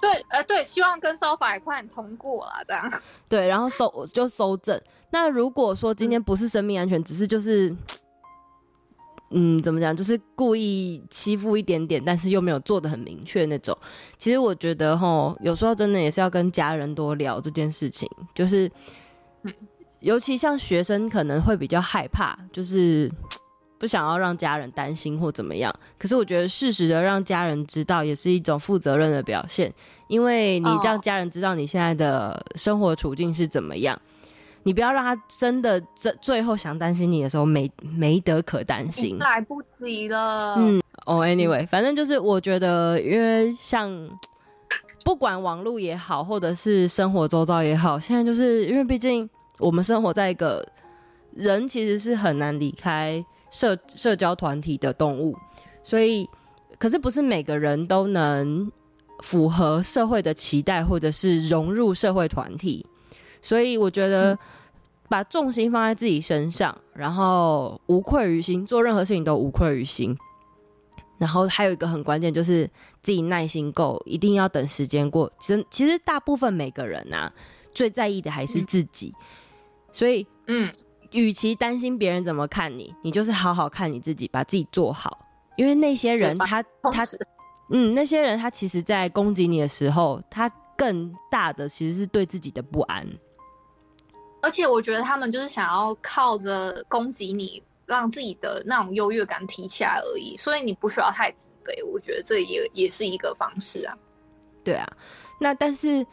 [0.00, 3.02] 对，呃，对，希望跟骚法也快点通过了，这样。
[3.28, 4.80] 对，然后搜就搜证。
[5.10, 7.74] 那如果说今天不是生命安全，嗯、只是就是，
[9.30, 13.76] 嗯，怎么讲，就是故意欺负一点点，但是又没有做的很明确那种。
[14.16, 18.70] 其实我觉得吼，有时候真的也是要跟家人多聊这件事情，就是，
[19.42, 19.54] 嗯、
[20.00, 23.10] 尤其像学生可能会比较害怕，就是。
[23.80, 29.72] 不想要让家人担心或怎么样，可是我觉得适时的让家人知道也是一种负责任的表现，
[30.06, 33.98] 因为你让家人知道你现在的生活处境是怎么样，
[34.64, 40.56] 你不要让他真的最最后想担心你的时候没没得可担心，来不及了。
[40.58, 43.90] 嗯，哦，oh，anyway，反正就是我觉得，因为像
[45.06, 49.26] 不管网络也好，或者是生活周遭也好，现在就是因为毕竟
[49.58, 50.62] 我们生活在一个
[51.34, 53.24] 人其实是很难离开。
[53.50, 55.36] 社社交团体的动物，
[55.82, 56.28] 所以
[56.78, 58.70] 可是不是每个人都能
[59.22, 62.86] 符合社会的期待，或者是融入社会团体。
[63.42, 64.38] 所以我觉得
[65.08, 70.16] 把重心放在自己身上，然后无愧于心，做任何事情都无愧于心。
[71.18, 72.66] 然后还有一个很关键，就是
[73.02, 75.30] 自己耐心够，一定要等时间过。
[75.38, 77.30] 其实其实大部分每个人啊，
[77.74, 79.12] 最在意的还是自己。
[79.18, 79.24] 嗯、
[79.92, 80.72] 所以嗯。
[81.12, 85.26] 与其担心别人怎么看你，你就是好好看你自己，把自己做好。
[85.56, 87.04] 因为那些人他，他他，
[87.70, 93.06] 嗯，那些人他其实，在攻击你的时候，他更大的其实是对自己的不安。
[94.42, 100.36] 而且我觉得他们就是想要靠着攻击你，让自己的那种优越感提起来而已。
[100.36, 103.98] 所以你不需要太自卑，我觉得这也也是一个方式啊。
[104.64, 104.86] 对啊，
[105.40, 106.06] 那但是。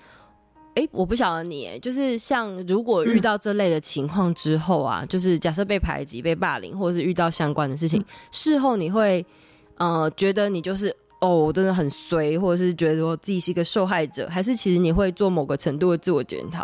[0.77, 9.25] 哎、欸，我不晓得你，就是像如果遇到这类的情况之后啊，嗯、就是假设被排挤、被霸凌，或者是遇到相关的事情，嗯、事后你会
[9.77, 16.63] 呃觉得你就是哦，我真的很衰，或者是觉得说自己是一个受害者，还是其实你会做某个程度的自我检讨？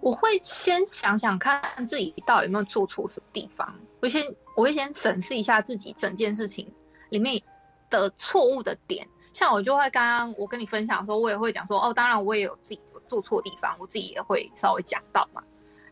[0.00, 4.22] 我会先想想看自己到底有没有做错什么地方，我先
[4.56, 6.66] 我会先审视一下自己整件事情
[7.10, 7.42] 里面
[7.90, 9.06] 的错误的点。
[9.38, 15.40] 像我就会刚刚我跟你分享的时候，我也会讲说，哦，当然我也有自己做错地方，我自己也会稍微讲到嘛。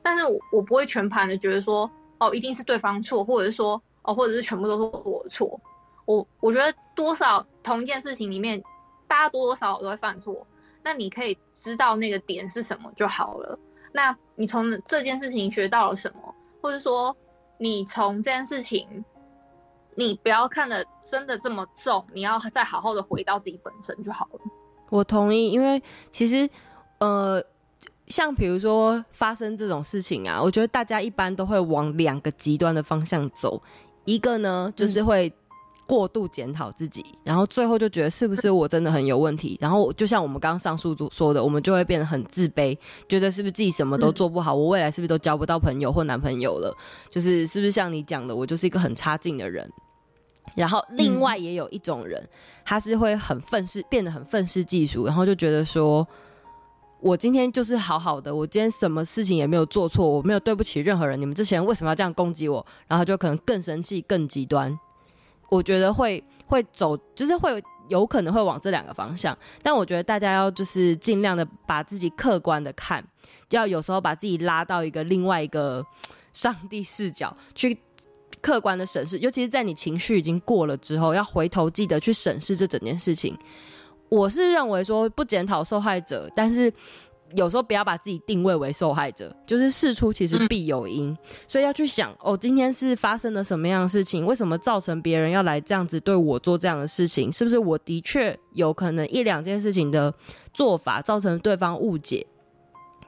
[0.03, 1.89] 但是我我不会全盘的觉得说，
[2.19, 5.61] 哦，一定是对方错，或者是说，哦，或者是全部都是我的错。
[6.07, 8.65] 我我觉得多少同一件事情里面，
[9.07, 10.45] 大家多多少少都会犯错，
[10.83, 13.61] 那你可以知道那个点是什么就好了。
[13.93, 17.17] 那你从这件事情学到了什么，或者说
[17.59, 19.05] 你从这件事情，
[19.97, 20.85] 你不要看的。
[21.09, 22.05] 真的这么重？
[22.13, 24.41] 你要再好好的回到自己本身就好了。
[24.91, 25.81] 我同意，因为
[26.11, 26.51] 其实，
[26.99, 27.41] 呃，
[28.09, 33.63] 像比如说发生这种事情啊，我觉得大家一般都会往两个极端的方向走。
[34.05, 35.33] 一个呢，就是会
[35.87, 39.57] 过度检讨自己，嗯、然后最后就觉得是不是我真的很有问题？
[39.61, 42.77] 然后就像我们刚刚上述组说的，我们就会变得很自卑，
[43.09, 44.57] 觉得是不是自己什么都做不好？
[44.57, 46.77] 嗯、我未来是不是都交不到朋友或男朋友了？
[47.09, 49.71] 就是是不是像你讲的，我就是一个很差劲的人？
[50.55, 52.29] 然后另外也有一种人，嗯、
[52.65, 56.07] 他是会很愤世，变得很愤世嫉俗，然后就觉得说，
[57.01, 62.65] 我今天就是好好的，我今天什么事情也没有做错，我没有对不起任何人，你们这些人为什么要这样攻击我？
[62.87, 64.79] 然后就可能更生气、更极端。
[65.51, 69.37] 我觉得会会走，就是会有可能会往这两个方向。
[69.63, 73.05] 但我觉得大家要就是尽量的把自己客观的看，
[73.51, 75.85] 要有时候把自己拉到一个另外一个
[76.33, 77.79] 上帝视角去。
[78.47, 83.37] 客观的审视，尤其是在你情绪已经过了之后，要回头记得去审视这整件事情。
[84.09, 86.73] 我是认为说不检讨受害者，但是
[87.35, 91.19] 有时候不要把自己定位为受害者，就是事出其实必有因，嗯、
[91.49, 94.25] 所以要去想哦，今天是发生了什么样的事情？
[94.25, 97.33] 为什么造成别人要来这样子对我做这样的事情？
[97.33, 100.15] 是不是我的确有可能一两件事情的
[100.55, 102.25] 做法造成对方误解？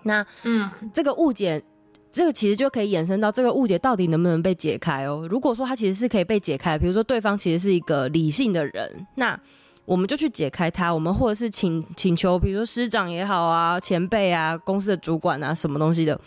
[0.02, 1.62] 那嗯，这个误解。
[2.10, 5.26] 这个其实就可以延伸到这个误解到底能不能被解开哦。
[5.30, 9.38] 如果说它其实是可以被解开，比如说对方其实是一个理性的人，那
[9.84, 10.92] 我们就去解开它。
[10.92, 16.18] 我们或者是请请求，比如说师长也好啊、前辈啊、公司的主管啊、什么东西的，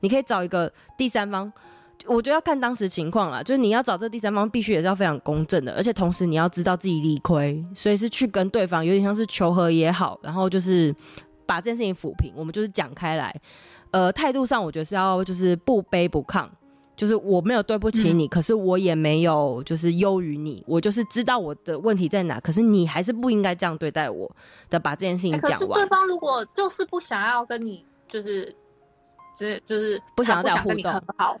[0.00, 1.52] 你可以找一个第三方。
[2.06, 10.94] 我觉得要看当时情况啦，就是你要找这第三方，必须也是要非常公正的，而且同时你要知道自己理亏，所以是去跟对方有点像是求和也好，然后就是
[11.44, 13.34] 把这件事情抚平，我们就是讲开来。
[13.90, 16.48] 呃，态度上我觉得是要就是不卑不亢。
[16.96, 24.30] 就是我没有对不起你，嗯、可是我也没有就是优于你，我就是知道我的问题在哪，可是你还是不应该这样对待我
[24.68, 25.50] 的，把这件事情讲完。
[25.50, 28.54] 欸、可是对方如果就是不想要跟你，就是，
[29.34, 31.34] 就是就是不想要再互动，好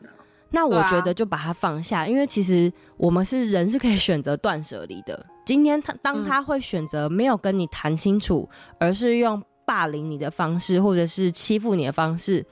[0.48, 5.26] 那我觉得就把它放下，啊、因为其实我们是人，是可以选择断舍离的。
[5.44, 8.48] 今天他当他会选择没有跟你谈清楚，
[8.78, 12.44] 嗯、而是用霸凌你的方式，或者是欺负你的方式。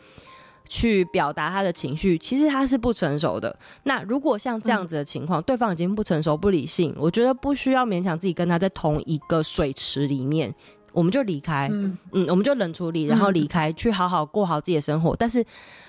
[0.71, 3.59] 去表达他的情绪，其实他是不成熟的。
[3.85, 10.55] 那如果像这样子的情况，嗯、对方已经不成熟、不理性，我觉得不需要勉强自己跟他在同一个水池里面，
[10.93, 11.71] 我们就离开。
[11.73, 15.16] 嗯嗯，我们就冷处理，然后离开，嗯、去好好过好自己的生活。
[15.16, 15.43] 但是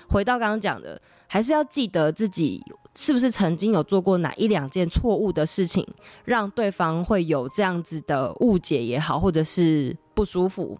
[0.08, 2.64] 回到刚刚讲的，还是要记得自己
[2.96, 5.86] 是不是曾经有做过哪一两件错误的事情，
[6.24, 10.78] 让对方会有这样子的误解也好，或者是不舒服。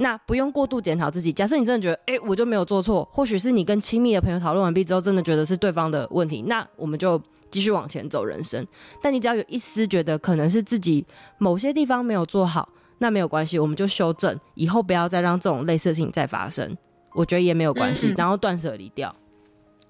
[0.00, 1.32] 那不用过度检讨自己。
[1.32, 7.20] 假设你真的觉得，哎、欸，我就没有做错，或许是你跟亲密的朋友讨论完毕之后，真的觉得是对方的问题，那我们就
[7.50, 8.64] 继续往前走人生。
[9.02, 11.04] 但你只要有一丝觉得可能是自己
[11.38, 12.68] 某些地方没有做好，
[12.98, 16.76] 那没有关系，我们就修正，以后不要再让这种类似的事情再发生。
[17.14, 19.12] 我觉得也没有关系，嗯嗯，然后断舍离掉，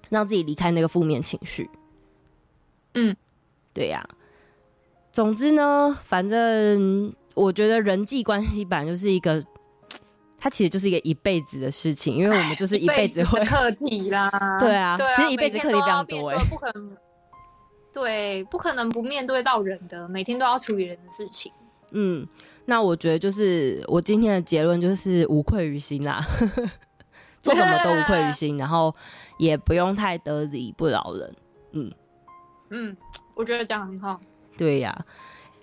[0.09, 1.69] 让自己离开那个负面情绪。
[2.95, 3.15] 嗯，
[3.73, 4.09] 对呀、啊。
[5.11, 9.39] 总之呢，反正我觉得人际关系本来就是一个。
[10.39, 14.29] 它其实就是一个一辈子的事情，因为我们就是一辈子会课题啦。
[14.59, 16.97] 对啊，对啊，其实一辈子课题非常多哎，不可能。
[17.91, 21.51] 对，不可能不面对到人的，每天都要处理人的事情。
[21.91, 22.25] 嗯，
[22.65, 26.23] 那我觉得就是我今天的结论就是无愧于心啦，
[27.41, 28.95] 做什么都无愧于心， 然后
[29.39, 31.35] 也不用太得理不饶人。
[31.71, 31.91] 嗯
[32.69, 32.97] 嗯，
[33.33, 34.21] 我觉得这样很好。
[34.55, 35.05] 对呀、啊，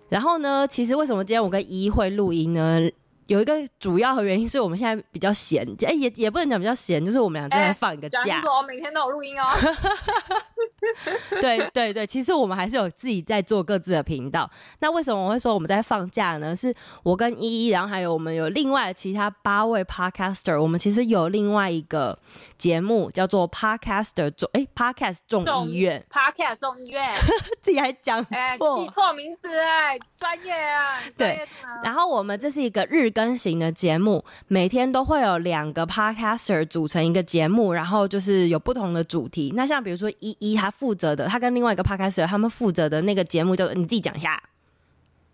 [0.08, 2.80] 然后呢，其实为什么今天我跟一会录音呢？
[3.26, 8.20] 有一个主要的原因是我们现在比较闲，哎、欸，也也不能讲比较闲，就是我们俩正在放一个假。
[8.66, 9.44] 每天都有录音哦。
[11.40, 14.48] 对对对，其实我们还是有自己在做各自的频道。
[14.78, 16.54] 那为什么我会说我们在放假呢？
[16.54, 16.72] 是
[17.02, 22.16] 我跟依依，然后还有我们有另外其他八位 podcaster，我们其实有另外一个
[22.56, 27.12] 节目叫做 podcaster 众哎 podcast 众议院，podcast 众议院，
[27.60, 31.46] 自己还讲错，欸、记错名字哎，专业啊，对。
[31.82, 39.54] 然后我们这是一个日更新的节目，每天都会有两个 podcaster 组成一个节目，然后就是有不同的主题。
[39.56, 44.42] 那像比如说依依他负责的，他跟另外一个 podcaster 他们负责的那个节目，就你自己讲一下。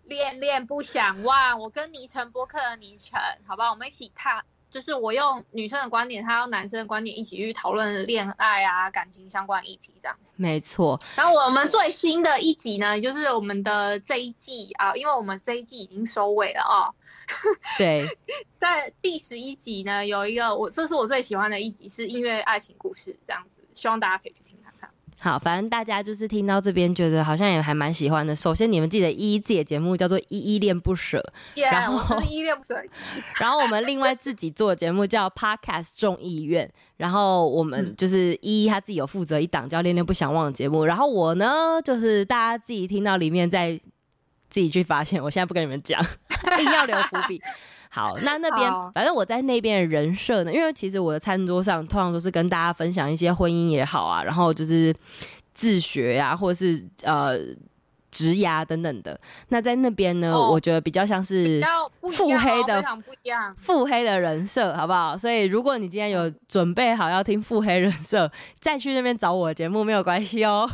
[0.05, 4.45] 恋恋不想忘，我跟倪晨播客的倪晨，好吧，我们一起踏。
[4.73, 10.33] 就是我用女生的观点，他用男生的观点，一起去讨论恋爱啊、感情相关议题这样子。
[10.35, 10.99] 没错。
[11.15, 16.95] 然后我们最新的一集呢，就是我们的这一季啊，因为我们这一季已经收尾了哦。
[17.77, 18.17] 对。
[18.57, 24.35] 在第十一集呢，有一个我，这是我最喜欢的一集，是音乐爱情故事这样子，希望大家可以。
[25.23, 28.35] 好，反正大家就是听到这边，觉得好像也还蛮喜欢的。
[28.35, 31.17] 首先，你们记得依依自己的节目叫做《依依恋不舍》
[31.61, 32.75] ，yeah, 然后依依恋不舍。
[33.39, 43.79] 然后我们另外自己做的节目叫 Podcast 众议院，然后我们就是依依他自己有负责一档叫《恋恋不想忘》的节目，然后我呢就是大家自己听到里面再
[44.49, 46.05] 自己去发现，我现在不跟你们讲，
[46.59, 47.41] 硬要留伏笔。
[47.95, 54.91] 好，那那边反正我在那边的人设呢，因为其实我的餐桌上通常都是跟大家分享一些婚姻也好啊，然后就是
[55.51, 57.37] 自学呀、啊，或者是呃
[58.09, 59.19] 职涯等等的。
[59.49, 61.61] 那在那边呢，哦、我觉得比较像是
[62.11, 62.83] 腹黑的，
[63.55, 65.15] 腹黑的人设，好不好？
[65.15, 70.67] 所以如果你今天有准备好要听腹黑人设，再去那边找我的节目没有关系哦。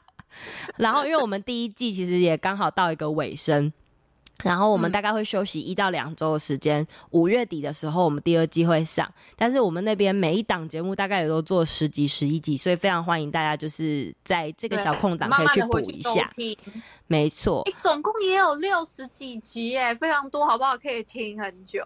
[0.76, 3.72] 然后，因为我们第一季其实也刚好到一个尾声。
[4.42, 9.08] 然后我们大概会休息一到两周的时间，五、嗯、月底的时候我们第二季会上。
[9.36, 16.28] 但是我们那边每一档节目大概也都做十集、十一集，所以非常欢迎大家就是在这个小空档可以去补一下。
[17.06, 20.76] 没错，你总共也有六十几集耶，非常多，好不好？
[20.76, 21.84] 可以听很久。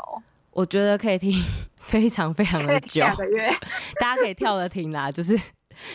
[0.53, 1.33] 我觉得可以听
[1.77, 3.51] 非常非常的久，两个月，
[4.01, 5.39] 大家可以跳着听啦，就是。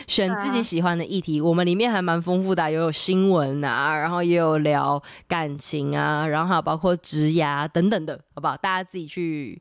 [0.06, 8.56] 选自己喜欢的议题，啊、我们里面还蛮丰富的，也有新闻啊，然后也有聊感情啊，然后还有包括职涯等等的，好不好？
[8.56, 9.60] 大家自己去，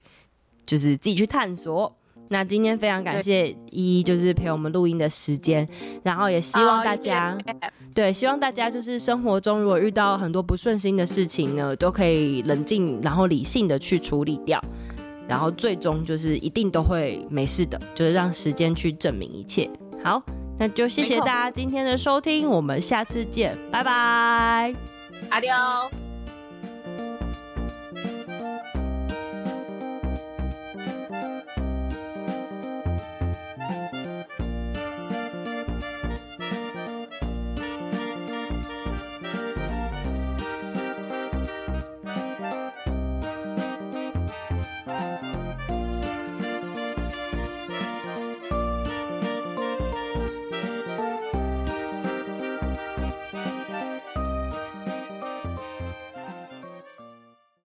[0.65, 1.95] 就是自己去探索。
[2.33, 5.67] 那今天非常感谢依依，就是陪我们录音的时间，
[6.01, 7.37] 然后也希望大家，
[7.93, 14.63] 对，希望大家就是生活中如果遇到很多不顺心的事情呢，都可以冷静，然后理性的去处理掉，
[15.27, 19.69] 然后最终就是一定都会没事的，就是让时间去证明一切。
[20.03, 20.21] 好，
[20.57, 24.73] 那就谢谢大家今天的收听，我们下次见，拜拜，
[25.29, 25.89] 阿迪奥。